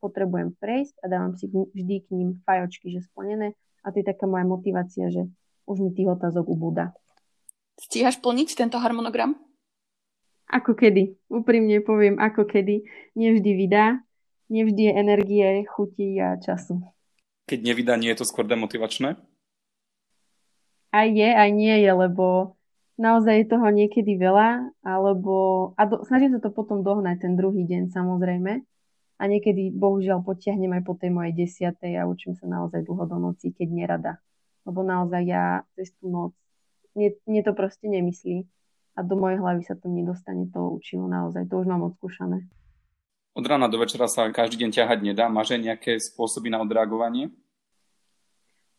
potrebujem 0.00 0.56
prejsť 0.56 1.00
a 1.00 1.06
dávam 1.08 1.32
si 1.36 1.48
vždy 1.48 1.96
k 2.04 2.08
ním 2.12 2.40
fajočky, 2.44 2.92
že 2.92 3.04
splnené. 3.04 3.52
A 3.84 3.92
to 3.92 4.00
je 4.00 4.06
taká 4.08 4.24
moja 4.24 4.48
motivácia, 4.48 5.12
že 5.12 5.28
už 5.64 5.76
mi 5.80 5.90
tých 5.92 6.08
otázok 6.08 6.48
ubúda. 6.48 6.96
Stíhaš 7.76 8.16
plniť 8.20 8.56
tento 8.56 8.80
harmonogram? 8.80 9.36
Ako 10.46 10.78
kedy. 10.78 11.18
Úprimne 11.26 11.82
poviem, 11.82 12.22
ako 12.22 12.46
kedy. 12.46 12.86
Nevždy 13.18 13.50
vydá. 13.58 13.98
Nevždy 14.46 14.82
je 14.86 14.92
energie, 14.94 15.46
chutí 15.66 16.22
a 16.22 16.38
času. 16.38 16.78
Keď 17.50 17.58
nevydá, 17.66 17.98
nie 17.98 18.10
je 18.14 18.22
to 18.22 18.26
skôr 18.26 18.46
demotivačné? 18.46 19.18
Aj 20.94 21.06
je, 21.10 21.30
aj 21.30 21.50
nie 21.50 21.82
je, 21.82 21.90
lebo 21.90 22.54
naozaj 22.94 23.42
je 23.42 23.46
toho 23.50 23.68
niekedy 23.74 24.14
veľa, 24.16 24.70
alebo 24.86 25.70
a 25.74 25.82
do, 25.86 26.06
snažím 26.06 26.38
sa 26.38 26.40
to 26.40 26.54
potom 26.54 26.86
dohnať 26.86 27.26
ten 27.26 27.34
druhý 27.34 27.66
deň 27.66 27.90
samozrejme. 27.90 28.62
A 29.16 29.22
niekedy 29.26 29.72
bohužiaľ 29.72 30.22
potiahnem 30.22 30.76
aj 30.76 30.82
po 30.84 30.92
tej 30.94 31.10
mojej 31.10 31.32
desiatej 31.32 31.96
a 31.96 32.04
učím 32.04 32.36
sa 32.36 32.44
naozaj 32.46 32.84
dlho 32.84 33.04
do 33.08 33.16
noci, 33.16 33.48
keď 33.50 33.68
nerada. 33.72 34.12
Lebo 34.68 34.84
naozaj 34.84 35.22
ja 35.24 35.64
cez 35.74 35.90
tú 35.96 36.12
noc, 36.12 36.36
mne, 36.92 37.16
mne 37.24 37.40
to 37.42 37.52
proste 37.56 37.88
nemyslí 37.88 38.44
a 38.96 39.04
do 39.04 39.14
mojej 39.20 39.36
hlavy 39.36 39.62
sa 39.68 39.76
to 39.76 39.92
nedostane 39.92 40.48
to 40.48 40.72
učivo 40.72 41.04
naozaj. 41.04 41.44
To 41.52 41.60
už 41.60 41.68
mám 41.68 41.84
odskúšané. 41.84 42.48
Od 43.36 43.44
rána 43.44 43.68
do 43.68 43.76
večera 43.76 44.08
sa 44.08 44.32
každý 44.32 44.64
deň 44.64 44.70
ťahať 44.72 44.98
nedá. 45.04 45.28
Máš 45.28 45.52
aj 45.52 45.60
nejaké 45.60 45.92
spôsoby 46.00 46.48
na 46.48 46.64
odreagovanie? 46.64 47.28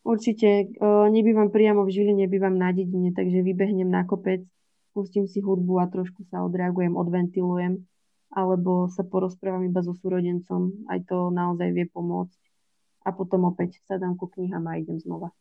Určite. 0.02 0.74
Nebývam 1.14 1.54
priamo 1.54 1.86
v 1.86 1.94
Žiline, 1.94 2.26
nebývam 2.26 2.58
na 2.58 2.74
dedine, 2.74 3.14
takže 3.14 3.46
vybehnem 3.46 3.86
na 3.86 4.02
kopec, 4.02 4.42
pustím 4.90 5.30
si 5.30 5.38
hudbu 5.38 5.78
a 5.78 5.86
trošku 5.86 6.26
sa 6.26 6.42
odreagujem, 6.42 6.98
odventilujem 6.98 7.86
alebo 8.28 8.92
sa 8.92 9.06
porozprávam 9.06 9.64
iba 9.64 9.80
so 9.80 9.96
súrodencom. 9.96 10.84
Aj 10.90 11.00
to 11.06 11.30
naozaj 11.32 11.70
vie 11.70 11.86
pomôcť. 11.88 12.40
A 13.06 13.14
potom 13.14 13.48
opäť 13.48 13.80
sadám 13.88 14.18
ku 14.18 14.28
knihám 14.28 14.68
a 14.68 14.76
idem 14.76 14.98
znova. 15.00 15.32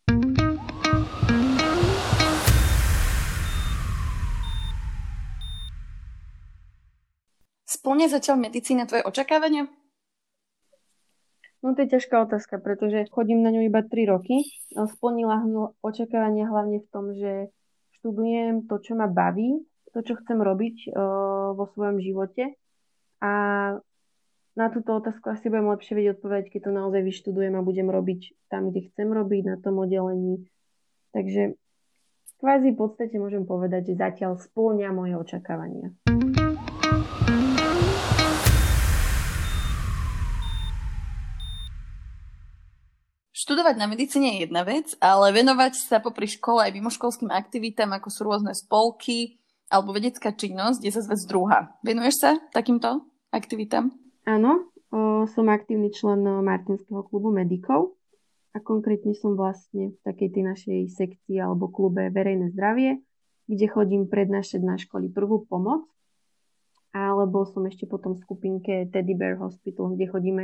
Splne 7.77 8.09
zatiaľ 8.09 8.41
medicína 8.41 8.89
tvoje 8.89 9.05
očakávania? 9.05 9.69
No 11.61 11.77
to 11.77 11.85
je 11.85 11.93
ťažká 11.93 12.25
otázka, 12.25 12.57
pretože 12.57 13.05
chodím 13.13 13.45
na 13.45 13.53
ňu 13.53 13.69
iba 13.69 13.85
3 13.85 14.09
roky. 14.09 14.49
Splnila 14.73 15.45
očakávania 15.85 16.49
hlavne 16.49 16.81
v 16.81 16.87
tom, 16.89 17.13
že 17.13 17.53
študujem 18.01 18.65
to, 18.65 18.81
čo 18.81 18.97
ma 18.97 19.05
baví, 19.05 19.61
to, 19.93 20.01
čo 20.01 20.17
chcem 20.17 20.41
robiť 20.41 20.89
uh, 20.89 21.53
vo 21.53 21.69
svojom 21.77 22.01
živote. 22.01 22.57
A 23.21 23.33
na 24.57 24.67
túto 24.73 24.97
otázku 24.97 25.29
asi 25.29 25.45
budem 25.53 25.69
lepšie 25.69 25.93
vedieť 25.93 26.17
odpovedať, 26.17 26.45
keď 26.49 26.61
to 26.65 26.71
naozaj 26.73 27.01
vyštudujem 27.05 27.53
a 27.53 27.65
budem 27.65 27.93
robiť 27.93 28.49
tam, 28.49 28.73
kde 28.73 28.89
chcem 28.89 29.09
robiť, 29.13 29.53
na 29.53 29.57
tom 29.61 29.77
oddelení. 29.77 30.49
Takže 31.13 31.53
kvázi 32.41 32.73
v 32.73 32.77
podstate 32.77 33.21
môžem 33.21 33.45
povedať, 33.45 33.93
že 33.93 34.01
zatiaľ 34.01 34.41
splňa 34.41 34.89
moje 34.97 35.13
očakávania. 35.13 35.93
Študovať 43.47 43.79
na 43.79 43.87
medicíne 43.87 44.35
je 44.35 44.43
jedna 44.43 44.67
vec, 44.67 44.91
ale 44.99 45.31
venovať 45.31 45.79
sa 45.79 46.03
popri 46.03 46.27
škole 46.27 46.67
aj 46.67 46.75
mimoškolským 46.75 47.31
aktivitám, 47.31 47.87
ako 47.95 48.11
sú 48.11 48.27
rôzne 48.27 48.51
spolky 48.51 49.39
alebo 49.71 49.95
vedecká 49.95 50.35
činnosť, 50.35 50.83
je 50.83 50.91
zase 50.91 51.07
vec 51.07 51.21
druhá. 51.31 51.71
Venuješ 51.79 52.15
sa 52.19 52.31
takýmto 52.51 53.07
aktivitám? 53.31 53.87
Áno, 54.27 54.67
o, 54.91 55.23
som 55.31 55.47
aktívny 55.47 55.95
člen 55.95 56.27
Martinského 56.43 57.07
klubu 57.07 57.31
medikov 57.31 57.95
a 58.51 58.59
konkrétne 58.59 59.15
som 59.15 59.39
vlastne 59.39 59.95
v 59.95 59.99
takej 60.03 60.27
tej 60.27 60.43
našej 60.43 60.79
sekcii 60.91 61.39
alebo 61.39 61.71
klube 61.71 62.11
verejné 62.11 62.51
zdravie, 62.51 62.99
kde 63.47 63.65
chodím 63.71 64.11
prednášať 64.11 64.59
na 64.59 64.75
školy 64.75 65.07
prvú 65.07 65.47
pomoc 65.47 65.87
alebo 66.91 67.47
som 67.47 67.63
ešte 67.63 67.87
potom 67.87 68.19
v 68.19 68.27
skupinke 68.27 68.91
Teddy 68.91 69.15
Bear 69.15 69.39
Hospital, 69.39 69.95
kde 69.95 70.11
chodíme 70.11 70.43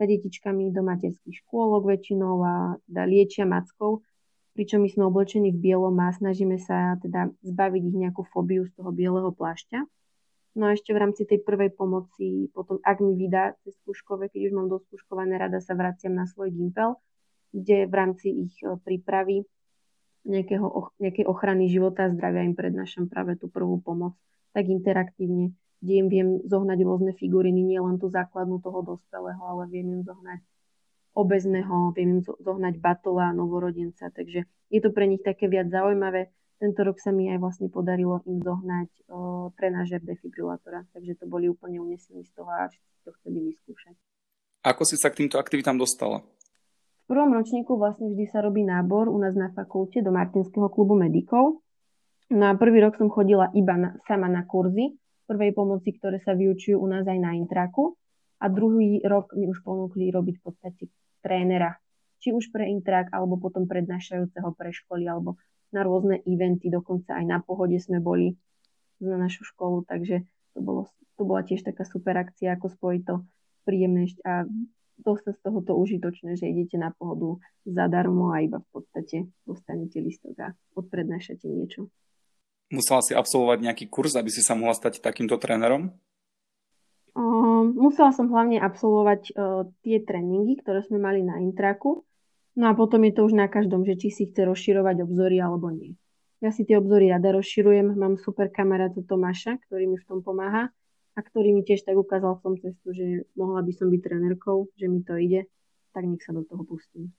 za 0.00 0.08
detičkami 0.08 0.72
do 0.72 0.80
materských 0.80 1.44
škôlok 1.44 1.84
väčšinou 1.84 2.40
a 2.40 2.54
teda 2.88 3.04
liečia 3.04 3.44
mackou, 3.44 4.00
pričom 4.56 4.80
my 4.80 4.88
sme 4.88 5.04
oblečení 5.04 5.52
v 5.52 5.60
bielom 5.60 5.92
a 6.00 6.08
snažíme 6.16 6.56
sa 6.56 6.96
teda 7.04 7.28
zbaviť 7.44 7.82
ich 7.84 7.96
nejakú 8.00 8.24
fóbiu 8.32 8.64
z 8.64 8.72
toho 8.80 8.96
bieleho 8.96 9.28
plášťa. 9.28 9.84
No 10.56 10.66
a 10.66 10.74
ešte 10.74 10.96
v 10.96 11.04
rámci 11.04 11.28
tej 11.28 11.44
prvej 11.44 11.76
pomoci, 11.76 12.48
potom 12.50 12.80
ak 12.80 12.98
mi 13.04 13.14
vydá 13.14 13.54
cez 13.60 13.76
skúškové, 13.84 14.32
keď 14.32 14.50
už 14.50 14.52
mám 14.56 14.72
doskúškované, 14.72 15.36
rada 15.36 15.60
sa 15.60 15.76
vraciam 15.76 16.16
na 16.16 16.24
svoj 16.24 16.50
gimpel, 16.50 16.96
kde 17.52 17.86
v 17.86 17.94
rámci 17.94 18.28
ich 18.48 18.56
e, 18.64 18.74
prípravy 18.80 19.46
nejakého, 20.26 20.96
nejakej 20.98 21.28
ochrany 21.28 21.70
života 21.70 22.08
a 22.08 22.12
zdravia 22.12 22.42
im 22.48 22.58
prednášam 22.58 23.06
práve 23.06 23.38
tú 23.38 23.46
prvú 23.46 23.78
pomoc 23.78 24.16
tak 24.50 24.66
interaktívne 24.66 25.54
kde 25.80 25.92
im 25.96 26.06
viem 26.12 26.28
zohnať 26.44 26.78
rôzne 26.84 27.12
figuriny, 27.16 27.64
nie 27.64 27.80
len 27.80 27.96
tú 27.96 28.12
základnú 28.12 28.60
toho 28.60 28.84
dospelého, 28.84 29.40
ale 29.40 29.64
viem 29.72 30.00
im 30.00 30.02
zohnať 30.04 30.40
obezného, 31.16 31.96
viem 31.96 32.20
im 32.20 32.22
zohnať 32.22 32.78
batola, 32.78 33.32
novorodenca, 33.32 34.12
takže 34.12 34.46
je 34.70 34.80
to 34.80 34.92
pre 34.94 35.08
nich 35.08 35.24
také 35.24 35.50
viac 35.50 35.72
zaujímavé. 35.72 36.30
Tento 36.60 36.84
rok 36.84 37.00
sa 37.00 37.08
mi 37.08 37.32
aj 37.32 37.40
vlastne 37.40 37.72
podarilo 37.72 38.20
im 38.28 38.44
zohnať 38.44 39.08
o, 39.08 39.48
trenažer 39.56 40.04
defibrilátora, 40.04 40.84
takže 40.92 41.16
to 41.16 41.24
boli 41.24 41.48
úplne 41.48 41.80
unesení 41.80 42.20
z 42.28 42.36
toho 42.36 42.52
a 42.52 42.68
všetci 42.68 42.96
to 43.00 43.10
chceli 43.16 43.38
vyskúšať. 43.48 43.96
Ako 44.68 44.84
si 44.84 45.00
sa 45.00 45.08
k 45.08 45.24
týmto 45.24 45.40
aktivitám 45.40 45.80
dostala? 45.80 46.20
V 47.08 47.16
prvom 47.16 47.32
ročníku 47.32 47.80
vlastne 47.80 48.12
vždy 48.12 48.28
sa 48.28 48.44
robí 48.44 48.60
nábor 48.60 49.08
u 49.08 49.16
nás 49.16 49.32
na 49.32 49.48
fakulte 49.56 50.04
do 50.04 50.12
Martinského 50.12 50.68
klubu 50.68 51.00
medikov. 51.00 51.64
Na 52.28 52.52
prvý 52.54 52.84
rok 52.84 53.00
som 53.00 53.08
chodila 53.08 53.48
iba 53.56 53.74
na, 53.80 53.90
sama 54.04 54.28
na 54.28 54.44
kurzy, 54.44 54.99
prvej 55.30 55.54
pomoci, 55.54 55.94
ktoré 55.94 56.18
sa 56.18 56.34
vyučujú 56.34 56.74
u 56.74 56.86
nás 56.90 57.06
aj 57.06 57.18
na 57.22 57.38
intraku. 57.38 57.94
A 58.42 58.50
druhý 58.50 58.98
rok 59.06 59.30
mi 59.38 59.46
už 59.46 59.62
ponúkli 59.62 60.10
robiť 60.10 60.34
v 60.40 60.42
podstate 60.42 60.82
trénera. 61.22 61.78
či 62.20 62.36
už 62.36 62.52
pre 62.52 62.68
intrak, 62.68 63.08
alebo 63.16 63.40
potom 63.40 63.64
prednášajúceho 63.64 64.52
pre 64.52 64.74
školy, 64.76 65.08
alebo 65.08 65.40
na 65.72 65.80
rôzne 65.86 66.20
eventy, 66.28 66.68
dokonca 66.68 67.16
aj 67.16 67.24
na 67.24 67.38
pohode 67.40 67.80
sme 67.80 67.96
boli 68.02 68.36
na 69.00 69.16
našu 69.16 69.48
školu, 69.48 69.88
takže 69.88 70.28
to, 70.52 70.60
bolo, 70.60 70.92
to 71.16 71.22
bola 71.24 71.40
tiež 71.40 71.64
taká 71.64 71.88
super 71.88 72.20
akcia, 72.20 72.60
ako 72.60 72.68
spojiť 72.76 73.02
to 73.08 73.24
príjemné 73.64 74.12
a 74.26 74.44
dosť 75.00 75.32
z 75.32 75.38
tohoto 75.40 75.72
užitočné, 75.80 76.36
že 76.36 76.52
idete 76.52 76.76
na 76.76 76.92
pohodu 76.92 77.40
zadarmo 77.64 78.36
a 78.36 78.44
iba 78.44 78.60
v 78.60 78.68
podstate 78.68 79.16
dostanete 79.48 79.96
listok 80.04 80.36
a 80.44 80.48
odprednášate 80.76 81.48
niečo. 81.48 81.88
Musela 82.70 83.02
si 83.02 83.12
absolvovať 83.18 83.58
nejaký 83.66 83.84
kurz, 83.90 84.14
aby 84.14 84.30
si 84.30 84.46
sa 84.46 84.54
mohla 84.54 84.78
stať 84.78 85.02
takýmto 85.02 85.36
trénerom? 85.42 85.90
Uh, 87.10 87.66
musela 87.74 88.14
som 88.14 88.30
hlavne 88.30 88.62
absolvovať 88.62 89.34
uh, 89.34 89.66
tie 89.82 89.98
tréningy, 89.98 90.62
ktoré 90.62 90.86
sme 90.86 91.02
mali 91.02 91.26
na 91.26 91.42
intraku. 91.42 92.06
No 92.54 92.70
a 92.70 92.72
potom 92.78 93.02
je 93.02 93.12
to 93.14 93.26
už 93.26 93.34
na 93.34 93.50
každom, 93.50 93.82
že 93.82 93.98
či 93.98 94.08
si 94.14 94.22
chce 94.30 94.46
rozširovať 94.46 95.02
obzory 95.02 95.42
alebo 95.42 95.74
nie. 95.74 95.98
Ja 96.38 96.54
si 96.54 96.62
tie 96.62 96.78
obzory 96.78 97.10
rada 97.10 97.34
rozširujem. 97.34 97.98
Mám 97.98 98.22
super 98.22 98.48
kamaráta 98.48 99.02
Tomáša, 99.02 99.58
ktorý 99.66 99.90
mi 99.90 99.98
v 99.98 100.06
tom 100.06 100.22
pomáha 100.22 100.70
a 101.14 101.20
ktorý 101.20 101.52
mi 101.52 101.66
tiež 101.66 101.82
tak 101.82 101.98
ukázal 101.98 102.38
v 102.38 102.42
tom 102.46 102.54
cestu, 102.56 102.94
že 102.94 103.26
mohla 103.34 103.60
by 103.66 103.72
som 103.74 103.90
byť 103.90 104.00
trénerkou, 104.00 104.70
že 104.78 104.86
mi 104.86 105.02
to 105.02 105.18
ide, 105.18 105.50
tak 105.90 106.06
nech 106.06 106.22
sa 106.22 106.30
do 106.30 106.46
toho 106.46 106.62
pustím. 106.64 107.10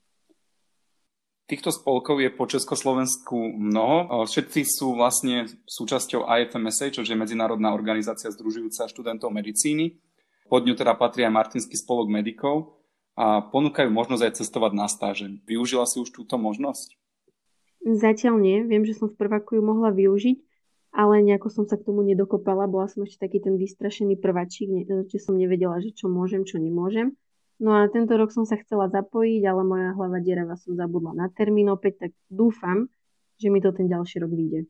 Týchto 1.52 1.68
spolkov 1.68 2.24
je 2.24 2.32
po 2.32 2.48
Československu 2.48 3.36
mnoho. 3.36 4.24
Všetci 4.24 4.64
sú 4.64 4.96
vlastne 4.96 5.52
súčasťou 5.68 6.24
IFMSA, 6.24 6.96
čo 6.96 7.04
je 7.04 7.12
Medzinárodná 7.12 7.76
organizácia 7.76 8.32
združujúca 8.32 8.88
študentov 8.88 9.36
medicíny. 9.36 10.00
Pod 10.48 10.64
ňu 10.64 10.80
teda 10.80 10.96
patrí 10.96 11.28
aj 11.28 11.36
Martinský 11.36 11.76
spolok 11.76 12.08
medikov 12.08 12.80
a 13.20 13.44
ponúkajú 13.44 13.92
možnosť 13.92 14.24
aj 14.32 14.34
cestovať 14.40 14.72
na 14.80 14.88
stáže. 14.88 15.28
Využila 15.44 15.84
si 15.84 16.00
už 16.00 16.16
túto 16.16 16.40
možnosť? 16.40 16.96
Zatiaľ 17.84 18.40
nie. 18.40 18.64
Viem, 18.64 18.88
že 18.88 18.96
som 18.96 19.12
v 19.12 19.20
prváku 19.20 19.60
ju 19.60 19.64
mohla 19.68 19.92
využiť, 19.92 20.40
ale 20.96 21.20
nejako 21.20 21.52
som 21.52 21.68
sa 21.68 21.76
k 21.76 21.84
tomu 21.84 22.00
nedokopala. 22.08 22.64
Bola 22.72 22.88
som 22.88 23.04
ešte 23.04 23.28
taký 23.28 23.44
ten 23.44 23.60
vystrašený 23.60 24.24
prváčik, 24.24 24.88
že 24.88 25.20
som 25.20 25.36
nevedela, 25.36 25.84
že 25.84 25.92
čo 25.92 26.08
môžem, 26.08 26.48
čo 26.48 26.64
nemôžem. 26.64 27.12
No 27.62 27.78
a 27.78 27.86
tento 27.93 28.17
rok 28.17 28.34
som 28.34 28.41
sa 28.41 28.58
chcela 28.58 28.89
zapojiť, 28.89 29.45
ale 29.45 29.62
moja 29.62 29.93
hlava 29.93 30.17
derava 30.17 30.58
som 30.58 30.74
zabudla 30.74 31.13
na 31.13 31.30
termín 31.30 31.69
opäť, 31.69 32.10
tak 32.10 32.12
dúfam, 32.26 32.89
že 33.38 33.54
mi 33.54 33.62
to 33.62 33.69
ten 33.69 33.86
ďalší 33.86 34.26
rok 34.26 34.34
vyjde. 34.34 34.65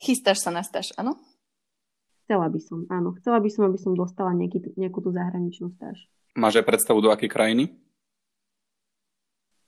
Chystáš 0.00 0.40
sa 0.40 0.48
na 0.48 0.64
stáž, 0.64 0.96
áno? 0.96 1.20
Chcela 2.24 2.48
by 2.48 2.60
som, 2.64 2.88
áno. 2.88 3.12
Chcela 3.20 3.36
by 3.36 3.52
som, 3.52 3.68
aby 3.68 3.76
som 3.76 3.92
dostala 3.92 4.32
nejaký, 4.32 4.72
nejakú 4.80 5.04
tú 5.04 5.12
zahraničnú 5.12 5.76
stáž. 5.76 6.08
Máš 6.32 6.64
aj 6.64 6.64
predstavu 6.64 7.04
do 7.04 7.12
akej 7.12 7.28
krajiny? 7.28 7.76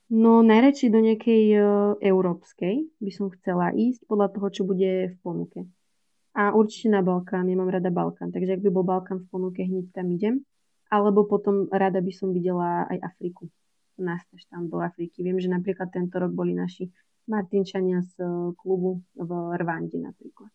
No 0.09 0.41
najradšej 0.41 0.89
do 0.89 0.99
nejakej 1.05 1.43
uh, 1.53 1.67
európskej 2.01 2.97
by 2.97 3.11
som 3.13 3.29
chcela 3.37 3.69
ísť 3.77 4.09
podľa 4.09 4.33
toho, 4.33 4.47
čo 4.49 4.61
bude 4.65 5.13
v 5.13 5.17
ponuke. 5.21 5.69
A 6.33 6.49
určite 6.57 6.89
na 6.89 7.05
Balkán, 7.05 7.45
ja 7.45 7.53
mám 7.53 7.69
rada 7.69 7.93
Balkán, 7.93 8.33
takže 8.33 8.57
ak 8.57 8.63
by 8.65 8.69
bol 8.73 8.85
Balkán 8.87 9.21
v 9.21 9.29
ponuke, 9.29 9.61
hneď 9.61 9.93
tam 9.93 10.09
idem. 10.09 10.41
Alebo 10.87 11.27
potom 11.27 11.67
rada 11.67 11.99
by 11.99 12.13
som 12.15 12.31
videla 12.31 12.87
aj 12.87 13.03
Afriku. 13.03 13.51
Nástaž 13.99 14.45
tam 14.47 14.71
do 14.71 14.79
Afriky. 14.79 15.25
Viem, 15.25 15.41
že 15.41 15.51
napríklad 15.51 15.91
tento 15.91 16.15
rok 16.21 16.31
boli 16.31 16.53
naši 16.55 16.87
Martinčania 17.27 18.01
z 18.01 18.23
eh, 18.23 18.29
klubu 18.55 19.03
v 19.19 19.31
Rwande 19.59 19.99
napríklad. 19.99 20.49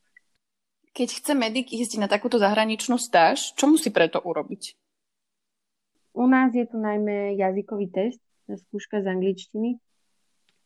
Keď 0.93 1.09
chce 1.09 1.33
medic 1.33 1.73
ísť 1.73 1.97
na 1.97 2.09
takúto 2.09 2.37
zahraničnú 2.37 3.01
stáž, 3.01 3.57
čo 3.57 3.65
musí 3.65 3.89
preto 3.89 4.21
urobiť? 4.21 4.77
U 6.13 6.29
nás 6.29 6.53
je 6.53 6.69
to 6.69 6.77
najmä 6.77 7.33
jazykový 7.41 7.89
test, 7.89 8.21
skúška 8.45 9.01
z 9.01 9.09
angličtiny. 9.09 9.81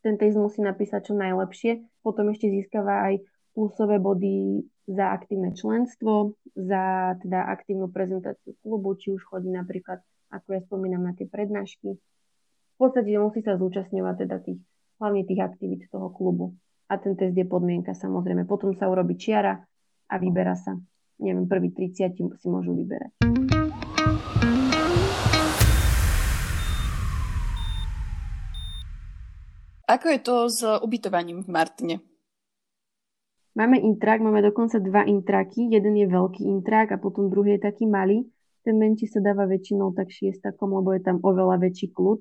Ten 0.02 0.18
test 0.18 0.34
musí 0.34 0.58
napísať 0.66 1.10
čo 1.10 1.14
najlepšie, 1.14 2.02
potom 2.02 2.34
ešte 2.34 2.50
získava 2.50 3.06
aj 3.06 3.22
plusové 3.56 3.96
body 3.96 4.60
za 4.84 5.16
aktívne 5.16 5.56
členstvo, 5.56 6.36
za 6.52 7.16
teda 7.24 7.48
aktívnu 7.48 7.88
prezentáciu 7.88 8.52
klubu, 8.60 8.92
či 9.00 9.16
už 9.16 9.24
chodí 9.24 9.48
napríklad, 9.48 10.04
ako 10.28 10.48
ja 10.52 10.60
spomínam, 10.68 11.08
na 11.08 11.16
tie 11.16 11.24
prednášky. 11.24 11.96
V 11.96 12.76
podstate 12.76 13.16
musí 13.16 13.40
sa 13.40 13.56
zúčastňovať 13.56 14.28
teda 14.28 14.36
tých, 14.44 14.60
hlavne 15.00 15.24
tých 15.24 15.40
aktivít 15.40 15.88
toho 15.88 16.12
klubu. 16.12 16.52
A 16.92 17.00
ten 17.00 17.16
test 17.16 17.32
je 17.32 17.48
podmienka 17.48 17.96
samozrejme. 17.96 18.44
Potom 18.44 18.76
sa 18.76 18.92
urobí 18.92 19.16
čiara 19.16 19.58
a 20.06 20.14
vyberá 20.20 20.54
sa. 20.54 20.76
Neviem, 21.16 21.48
prvý 21.48 21.72
30 21.72 22.12
si 22.36 22.46
môžu 22.52 22.76
vyberať. 22.76 23.16
Ako 29.88 30.06
je 30.12 30.20
to 30.20 30.34
s 30.52 30.60
ubytovaním 30.84 31.40
v 31.40 31.48
Martine? 31.48 32.15
Máme 33.56 33.80
intrak, 33.80 34.20
máme 34.20 34.44
dokonca 34.44 34.76
dva 34.76 35.08
intraky. 35.08 35.72
Jeden 35.72 35.96
je 35.96 36.04
veľký 36.04 36.44
intrak 36.44 36.92
a 36.92 37.00
potom 37.00 37.32
druhý 37.32 37.56
je 37.56 37.64
taký 37.64 37.88
malý. 37.88 38.28
Ten 38.60 38.76
menší 38.76 39.08
sa 39.08 39.24
dáva 39.24 39.48
väčšinou 39.48 39.96
tak 39.96 40.12
šiestakom, 40.12 40.76
lebo 40.76 40.92
je 40.92 41.00
tam 41.00 41.24
oveľa 41.24 41.64
väčší 41.64 41.88
kľud. 41.88 42.20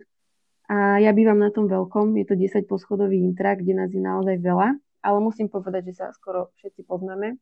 A 0.72 1.04
ja 1.04 1.12
bývam 1.12 1.36
na 1.36 1.52
tom 1.52 1.68
veľkom, 1.68 2.16
je 2.16 2.26
to 2.26 2.40
10 2.40 2.72
poschodový 2.72 3.20
intrak, 3.20 3.60
kde 3.60 3.74
nás 3.76 3.92
je 3.92 4.00
naozaj 4.00 4.40
veľa, 4.40 4.80
ale 5.04 5.18
musím 5.20 5.52
povedať, 5.52 5.92
že 5.92 5.94
sa 6.00 6.06
skoro 6.16 6.56
všetci 6.58 6.88
poznáme. 6.88 7.36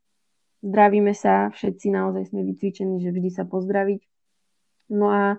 Zdravíme 0.66 1.14
sa, 1.14 1.54
všetci 1.54 1.94
naozaj 1.94 2.34
sme 2.34 2.44
vycvičení, 2.50 2.98
že 2.98 3.14
vždy 3.14 3.30
sa 3.30 3.46
pozdraviť. 3.46 4.02
No 4.90 5.08
a 5.14 5.38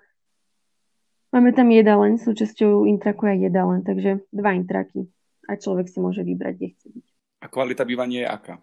máme 1.34 1.50
tam 1.52 1.74
jedalen, 1.74 2.22
súčasťou 2.22 2.86
intraku 2.86 3.34
je 3.34 3.50
jedalen, 3.50 3.82
takže 3.82 4.22
dva 4.30 4.54
intraky 4.54 5.10
a 5.50 5.58
človek 5.58 5.90
si 5.90 5.98
môže 6.00 6.22
vybrať, 6.22 6.54
kde 6.56 6.68
chce 6.72 6.86
byť. 6.88 7.13
A 7.44 7.52
kvalita 7.52 7.84
bývania 7.84 8.24
je 8.24 8.28
aká? 8.32 8.54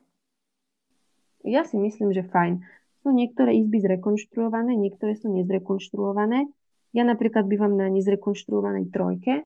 Ja 1.45 1.61
si 1.61 1.77
myslím, 1.77 2.09
že 2.17 2.25
fajn. 2.25 2.65
Sú 3.05 3.13
niektoré 3.13 3.53
izby 3.53 3.77
zrekonštruované, 3.77 4.73
niektoré 4.73 5.13
sú 5.13 5.29
nezrekonštruované. 5.29 6.49
Ja 6.89 7.05
napríklad 7.05 7.45
bývam 7.45 7.77
na 7.77 7.89
nezrekonštruovanej 7.93 8.89
trojke 8.89 9.45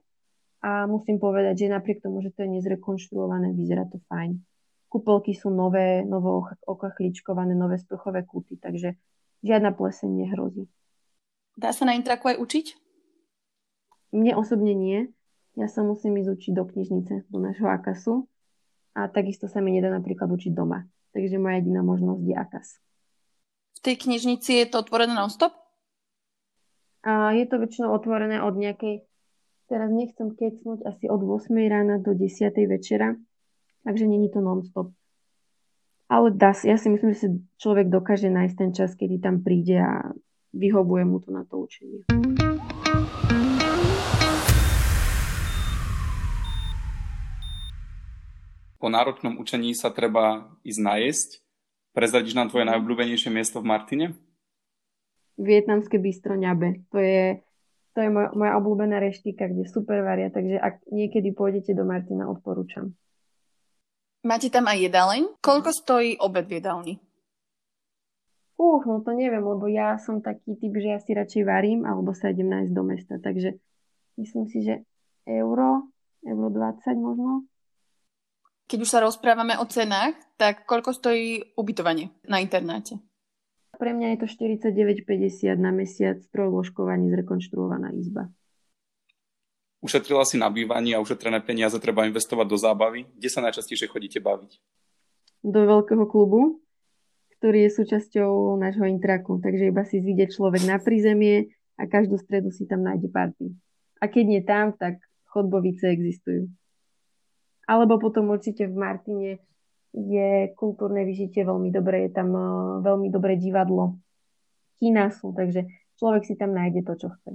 a 0.64 0.88
musím 0.88 1.20
povedať, 1.20 1.68
že 1.68 1.76
napriek 1.76 2.00
tomu, 2.00 2.24
že 2.24 2.32
to 2.32 2.48
je 2.48 2.50
nezrekonštruované, 2.60 3.52
vyzerá 3.52 3.84
to 3.92 4.00
fajn. 4.08 4.40
Kúpelky 4.88 5.36
sú 5.36 5.52
nové, 5.52 6.04
novo 6.08 6.48
okachličkované, 6.64 7.52
nové 7.56 7.76
sprchové 7.76 8.24
kuty, 8.24 8.56
takže 8.60 8.96
žiadna 9.44 9.76
pleseň 9.76 10.10
nehrozí. 10.26 10.68
Dá 11.60 11.76
sa 11.76 11.84
na 11.84 11.96
intraku 11.96 12.32
aj 12.32 12.40
učiť? 12.40 12.66
Mne 14.16 14.36
osobne 14.40 14.72
nie. 14.72 15.12
Ja 15.60 15.68
sa 15.68 15.84
musím 15.84 16.20
ísť 16.20 16.32
učiť 16.32 16.52
do 16.56 16.64
knižnice, 16.68 17.14
do 17.32 17.40
nášho 17.40 17.68
akasu 17.68 18.28
a 18.96 19.12
takisto 19.12 19.52
sa 19.52 19.60
mi 19.60 19.76
nedá 19.76 19.92
napríklad 19.92 20.32
učiť 20.32 20.56
doma. 20.56 20.88
Takže 21.12 21.36
moja 21.36 21.60
jediná 21.60 21.84
možnosť 21.84 22.24
je 22.24 22.36
AKAS. 22.36 22.68
V 23.76 23.80
tej 23.84 23.96
knižnici 24.08 24.52
je 24.64 24.66
to 24.72 24.82
otvorené 24.82 25.12
non-stop? 25.12 25.52
A 27.06 27.36
je 27.38 27.46
to 27.46 27.62
väčšinou 27.62 27.94
otvorené 27.94 28.42
od 28.42 28.58
nejakej, 28.58 29.06
teraz 29.70 29.94
nechcem 29.94 30.34
kecnúť, 30.34 30.82
asi 30.90 31.06
od 31.06 31.22
8 31.22 31.54
rána 31.70 32.02
do 32.02 32.18
10 32.18 32.50
večera, 32.66 33.14
takže 33.86 34.10
není 34.10 34.32
to 34.34 34.42
non-stop. 34.42 34.90
Ale 36.10 36.34
dá, 36.34 36.54
ja 36.66 36.78
si 36.78 36.90
myslím, 36.90 37.14
že 37.14 37.20
si 37.20 37.30
človek 37.62 37.90
dokáže 37.90 38.30
nájsť 38.34 38.56
ten 38.58 38.72
čas, 38.74 38.98
kedy 38.98 39.22
tam 39.22 39.46
príde 39.46 39.82
a 39.82 40.14
vyhovuje 40.54 41.04
mu 41.06 41.22
to 41.22 41.30
na 41.30 41.46
to 41.46 41.62
učenie. 41.62 42.06
Po 48.86 48.94
náročnom 48.94 49.42
učení 49.42 49.74
sa 49.74 49.90
treba 49.90 50.46
ísť 50.62 50.78
najesť. 50.86 51.30
Prezradíš 51.98 52.38
nám 52.38 52.54
tvoje 52.54 52.70
najobľúbenejšie 52.70 53.34
miesto 53.34 53.58
v 53.58 53.74
Martine? 53.74 54.14
Vietnamské 55.42 55.98
bistro 55.98 56.38
ňabe. 56.38 56.86
To 56.94 57.02
je, 57.02 57.42
to 57.98 58.06
je 58.06 58.10
moja, 58.14 58.30
moja 58.38 58.54
obľúbená 58.62 59.02
reštika, 59.02 59.50
kde 59.50 59.66
super 59.66 60.06
varia, 60.06 60.30
takže 60.30 60.62
ak 60.62 60.86
niekedy 60.94 61.34
pôjdete 61.34 61.74
do 61.74 61.82
Martina, 61.82 62.30
odporúčam. 62.30 62.94
Máte 64.22 64.54
tam 64.54 64.70
aj 64.70 64.78
jedaleň? 64.78 65.34
Koľko 65.42 65.74
stojí 65.74 66.22
obed 66.22 66.46
v 66.46 66.62
jedálni? 66.62 66.94
Uh, 68.62 68.86
no 68.86 69.02
to 69.02 69.18
neviem, 69.18 69.42
lebo 69.42 69.66
ja 69.66 69.98
som 69.98 70.22
taký 70.22 70.62
typ, 70.62 70.78
že 70.78 70.94
ja 70.94 71.00
si 71.02 71.18
radšej 71.18 71.42
varím, 71.42 71.90
alebo 71.90 72.14
sa 72.14 72.30
idem 72.30 72.54
nájsť 72.54 72.70
do 72.78 72.84
mesta, 72.86 73.18
takže 73.18 73.58
myslím 74.22 74.46
si, 74.46 74.62
že 74.62 74.86
euro, 75.26 75.90
euro 76.22 76.54
20 76.54 76.86
možno. 77.02 77.50
Keď 78.66 78.80
už 78.82 78.90
sa 78.90 79.00
rozprávame 79.06 79.54
o 79.62 79.66
cenách, 79.70 80.18
tak 80.42 80.66
koľko 80.66 80.90
stojí 80.90 81.54
ubytovanie 81.54 82.10
na 82.26 82.42
internáte? 82.42 82.98
Pre 83.78 83.92
mňa 83.94 84.16
je 84.16 84.18
to 84.26 84.28
49,50 84.32 85.54
na 85.60 85.70
mesiac 85.70 86.18
trojložková 86.34 86.98
nezrekonštruovaná 86.98 87.94
izba. 87.94 88.32
Ušetrila 89.86 90.26
si 90.26 90.42
na 90.42 90.50
bývanie 90.50 90.98
a 90.98 91.04
ušetrené 91.04 91.46
peniaze 91.46 91.78
treba 91.78 92.10
investovať 92.10 92.48
do 92.50 92.58
zábavy. 92.58 93.06
Kde 93.14 93.30
sa 93.30 93.46
najčastejšie 93.46 93.86
chodíte 93.86 94.18
baviť? 94.18 94.58
Do 95.46 95.62
veľkého 95.62 96.10
klubu, 96.10 96.58
ktorý 97.38 97.70
je 97.70 97.78
súčasťou 97.78 98.58
nášho 98.58 98.90
intraku. 98.90 99.38
Takže 99.46 99.70
iba 99.70 99.86
si 99.86 100.02
zíde 100.02 100.26
človek 100.34 100.66
na 100.66 100.82
prízemie 100.82 101.54
a 101.78 101.86
každú 101.86 102.18
stredu 102.18 102.50
si 102.50 102.66
tam 102.66 102.82
nájde 102.82 103.14
party. 103.14 103.54
A 104.02 104.10
keď 104.10 104.26
nie 104.26 104.42
tam, 104.42 104.74
tak 104.74 104.98
chodbovice 105.30 105.86
existujú. 105.86 106.50
Alebo 107.66 107.98
potom 107.98 108.30
určite 108.30 108.70
v 108.70 108.78
Martine 108.78 109.30
je 109.90 110.54
kultúrne 110.54 111.02
vyžitie 111.02 111.42
veľmi 111.42 111.74
dobré, 111.74 112.06
je 112.06 112.12
tam 112.14 112.30
uh, 112.30 112.78
veľmi 112.86 113.10
dobré 113.10 113.42
divadlo. 113.42 113.98
Kina 114.78 115.10
sú, 115.10 115.34
takže 115.34 115.66
človek 115.98 116.30
si 116.30 116.38
tam 116.38 116.54
nájde 116.54 116.86
to, 116.86 116.94
čo 116.94 117.08
chce. 117.10 117.32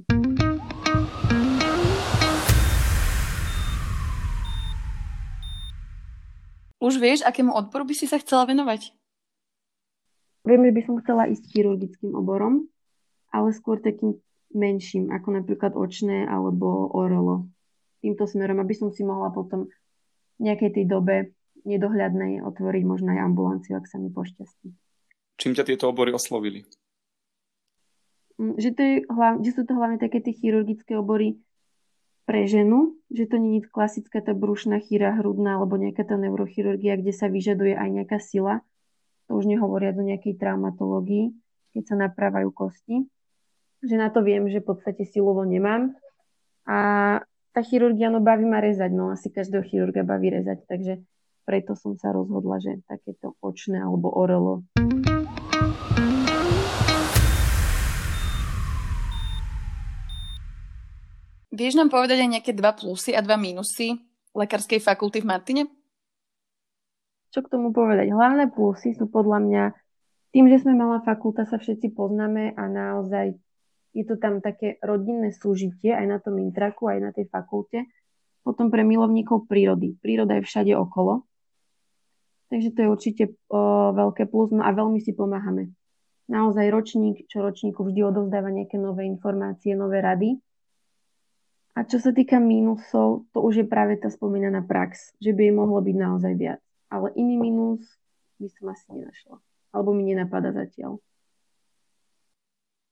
Už 6.78 6.94
vieš, 7.02 7.26
akému 7.26 7.50
odboru 7.50 7.90
by 7.90 7.94
si 7.98 8.06
sa 8.06 8.22
chcela 8.22 8.46
venovať? 8.46 8.94
Viem, 10.46 10.62
že 10.62 10.72
by 10.78 10.80
som 10.86 10.94
chcela 11.02 11.26
ísť 11.26 11.44
chirurgickým 11.50 12.14
oborom, 12.14 12.70
ale 13.34 13.50
skôr 13.50 13.82
takým 13.82 14.14
menším, 14.54 15.10
ako 15.10 15.42
napríklad 15.42 15.74
očné 15.74 16.22
alebo 16.22 16.86
orolo. 16.94 17.50
Týmto 17.98 18.30
smerom, 18.30 18.62
aby 18.62 18.74
som 18.78 18.94
si 18.94 19.02
mohla 19.02 19.34
potom 19.34 19.66
nejakej 20.40 20.70
tej 20.80 20.84
dobe 20.88 21.36
nedohľadnej 21.68 22.40
otvoriť 22.40 22.82
možno 22.88 23.12
aj 23.12 23.20
ambulanciu, 23.20 23.76
ak 23.76 23.84
sa 23.84 24.00
mi 24.00 24.08
pošťastí. 24.08 24.72
Čím 25.36 25.52
ťa 25.52 25.68
tieto 25.68 25.92
obory 25.92 26.12
oslovili? 26.16 26.64
Mm, 28.40 28.56
že, 28.56 28.72
to 28.72 28.80
je, 28.80 28.94
že 29.44 29.50
sú 29.52 29.62
to 29.68 29.76
hlavne 29.76 30.00
také 30.00 30.24
tie 30.24 30.32
chirurgické 30.32 30.96
obory 30.96 31.36
pre 32.24 32.48
ženu, 32.48 32.96
že 33.12 33.28
to 33.28 33.36
nie 33.36 33.60
je 33.60 33.68
klasická 33.68 34.24
tá 34.24 34.32
brušná 34.32 34.80
chýra, 34.80 35.18
hrudná 35.18 35.60
alebo 35.60 35.76
nejaká 35.76 36.06
tá 36.06 36.16
neurochirurgia, 36.16 36.96
kde 36.96 37.12
sa 37.12 37.28
vyžaduje 37.28 37.76
aj 37.76 37.88
nejaká 37.90 38.18
sila. 38.22 38.64
To 39.28 39.36
už 39.36 39.50
nehovoria 39.50 39.92
o 39.92 40.02
nejakej 40.02 40.38
traumatológii, 40.38 41.34
keď 41.76 41.82
sa 41.84 41.94
naprávajú 41.98 42.48
kosti. 42.54 43.04
Že 43.80 43.94
na 43.96 44.08
to 44.12 44.20
viem, 44.22 44.46
že 44.46 44.60
v 44.60 44.68
podstate 44.72 45.08
silovo 45.08 45.42
nemám. 45.42 45.96
A 46.68 46.78
tá 47.50 47.66
chirurgia, 47.66 48.10
no 48.14 48.22
baví 48.22 48.46
ma 48.46 48.62
rezať, 48.62 48.94
no 48.94 49.10
asi 49.10 49.26
každého 49.26 49.66
chirurga 49.66 50.06
baví 50.06 50.30
rezať, 50.30 50.62
takže 50.70 51.02
preto 51.42 51.74
som 51.74 51.98
sa 51.98 52.14
rozhodla, 52.14 52.62
že 52.62 52.78
takéto 52.86 53.34
očné 53.42 53.82
alebo 53.82 54.06
orelo. 54.14 54.62
Vieš 61.50 61.76
nám 61.76 61.90
povedať 61.90 62.22
aj 62.24 62.30
nejaké 62.38 62.52
dva 62.54 62.72
plusy 62.72 63.12
a 63.12 63.20
dva 63.20 63.34
mínusy 63.34 63.98
lekárskej 64.32 64.78
fakulty 64.78 65.20
v 65.20 65.28
Martine? 65.28 65.62
Čo 67.34 67.42
k 67.42 67.50
tomu 67.50 67.74
povedať? 67.74 68.14
Hlavné 68.14 68.54
plusy 68.54 68.94
sú 68.94 69.10
podľa 69.10 69.38
mňa 69.42 69.64
tým, 70.30 70.46
že 70.46 70.62
sme 70.62 70.78
malá 70.78 71.02
fakulta, 71.02 71.42
sa 71.42 71.58
všetci 71.58 71.90
poznáme 71.98 72.54
a 72.54 72.62
naozaj 72.70 73.34
je 73.90 74.04
to 74.06 74.16
tam 74.16 74.38
také 74.38 74.78
rodinné 74.80 75.34
súžitie 75.34 75.90
aj 75.90 76.06
na 76.06 76.18
tom 76.22 76.38
intraku, 76.38 76.86
aj 76.86 76.98
na 77.02 77.10
tej 77.10 77.26
fakulte. 77.26 77.90
Potom 78.46 78.70
pre 78.72 78.86
milovníkov 78.86 79.50
prírody. 79.50 79.98
Príroda 79.98 80.38
je 80.38 80.46
všade 80.46 80.72
okolo. 80.72 81.26
Takže 82.50 82.74
to 82.74 82.78
je 82.82 82.88
určite 82.88 83.24
o, 83.50 83.92
veľké 83.94 84.26
plus. 84.26 84.50
No 84.50 84.62
a 84.66 84.70
veľmi 84.74 84.98
si 85.02 85.14
pomáhame. 85.14 85.70
Naozaj 86.30 86.66
ročník, 86.70 87.26
čo 87.26 87.42
ročníku 87.42 87.82
vždy 87.82 88.06
odovzdáva 88.06 88.54
nejaké 88.54 88.78
nové 88.78 89.06
informácie, 89.06 89.74
nové 89.74 89.98
rady. 89.98 90.38
A 91.74 91.86
čo 91.86 92.02
sa 92.02 92.10
týka 92.10 92.38
mínusov, 92.42 93.30
to 93.30 93.38
už 93.42 93.62
je 93.62 93.66
práve 93.66 93.98
tá 93.98 94.10
spomínaná 94.10 94.62
prax, 94.66 95.14
že 95.22 95.30
by 95.34 95.50
jej 95.50 95.54
mohlo 95.54 95.78
byť 95.82 95.96
naozaj 95.98 96.34
viac. 96.38 96.60
Ale 96.90 97.14
iný 97.14 97.38
mínus 97.38 97.82
by 98.38 98.46
som 98.50 98.70
asi 98.70 98.86
nenašla. 98.94 99.36
Alebo 99.70 99.94
mi 99.94 100.10
nenapadá 100.10 100.50
zatiaľ. 100.50 100.98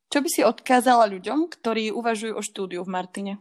Čo 0.09 0.25
by 0.25 0.29
si 0.33 0.41
odkázala 0.41 1.05
ľuďom, 1.05 1.53
ktorí 1.53 1.93
uvažujú 1.93 2.33
o 2.33 2.41
štúdiu 2.41 2.81
v 2.81 2.89
Martine? 2.89 3.33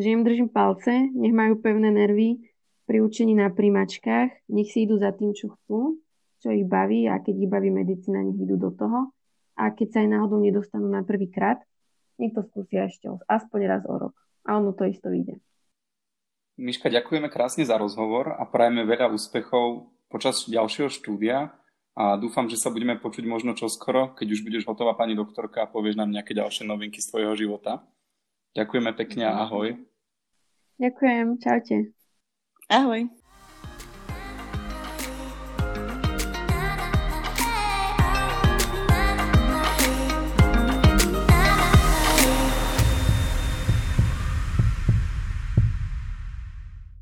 Že 0.00 0.16
im 0.16 0.22
držím 0.24 0.48
palce, 0.48 1.12
nech 1.12 1.36
majú 1.36 1.60
pevné 1.60 1.92
nervy 1.92 2.40
pri 2.88 3.04
učení 3.04 3.36
na 3.36 3.52
príjmačkách, 3.52 4.48
nech 4.48 4.68
si 4.72 4.88
idú 4.88 4.96
za 4.96 5.12
tým, 5.12 5.36
čo 5.36 5.52
chcú, 5.52 6.00
čo 6.40 6.48
ich 6.56 6.64
baví 6.64 7.04
a 7.04 7.20
keď 7.20 7.36
ich 7.36 7.52
baví 7.52 7.68
medicína, 7.68 8.24
nech 8.24 8.40
idú 8.40 8.56
do 8.56 8.72
toho. 8.72 9.12
A 9.60 9.76
keď 9.76 9.88
sa 9.92 9.98
aj 10.00 10.08
náhodou 10.08 10.40
nedostanú 10.40 10.88
na 10.88 11.04
prvý 11.04 11.28
krát, 11.28 11.60
nech 12.16 12.32
to 12.32 12.40
skúsia 12.48 12.88
ešte 12.88 13.04
aspoň 13.28 13.60
raz 13.68 13.84
o 13.84 14.08
rok. 14.08 14.16
A 14.48 14.56
ono 14.56 14.72
to 14.72 14.88
isto 14.88 15.12
vyjde. 15.12 15.36
Miška, 16.56 16.88
ďakujeme 16.88 17.28
krásne 17.28 17.68
za 17.68 17.76
rozhovor 17.76 18.40
a 18.40 18.48
prajeme 18.48 18.88
veľa 18.88 19.12
úspechov 19.12 19.92
počas 20.08 20.48
ďalšieho 20.48 20.88
štúdia 20.88 21.52
a 21.94 22.18
dúfam, 22.18 22.50
že 22.50 22.58
sa 22.58 22.74
budeme 22.74 22.98
počuť 22.98 23.22
možno 23.22 23.54
čoskoro, 23.54 24.18
keď 24.18 24.26
už 24.34 24.42
budeš 24.42 24.66
hotová 24.66 24.98
pani 24.98 25.14
doktorka 25.14 25.62
a 25.62 25.70
povieš 25.70 25.94
nám 25.94 26.10
nejaké 26.10 26.34
ďalšie 26.34 26.66
novinky 26.66 26.98
z 26.98 27.10
tvojho 27.14 27.38
života. 27.38 27.86
Ďakujeme 28.58 28.90
pekne 28.98 29.30
a 29.30 29.46
ahoj. 29.46 29.78
Ďakujem, 30.78 31.38
čaute. 31.38 31.94
Ahoj. 32.66 33.23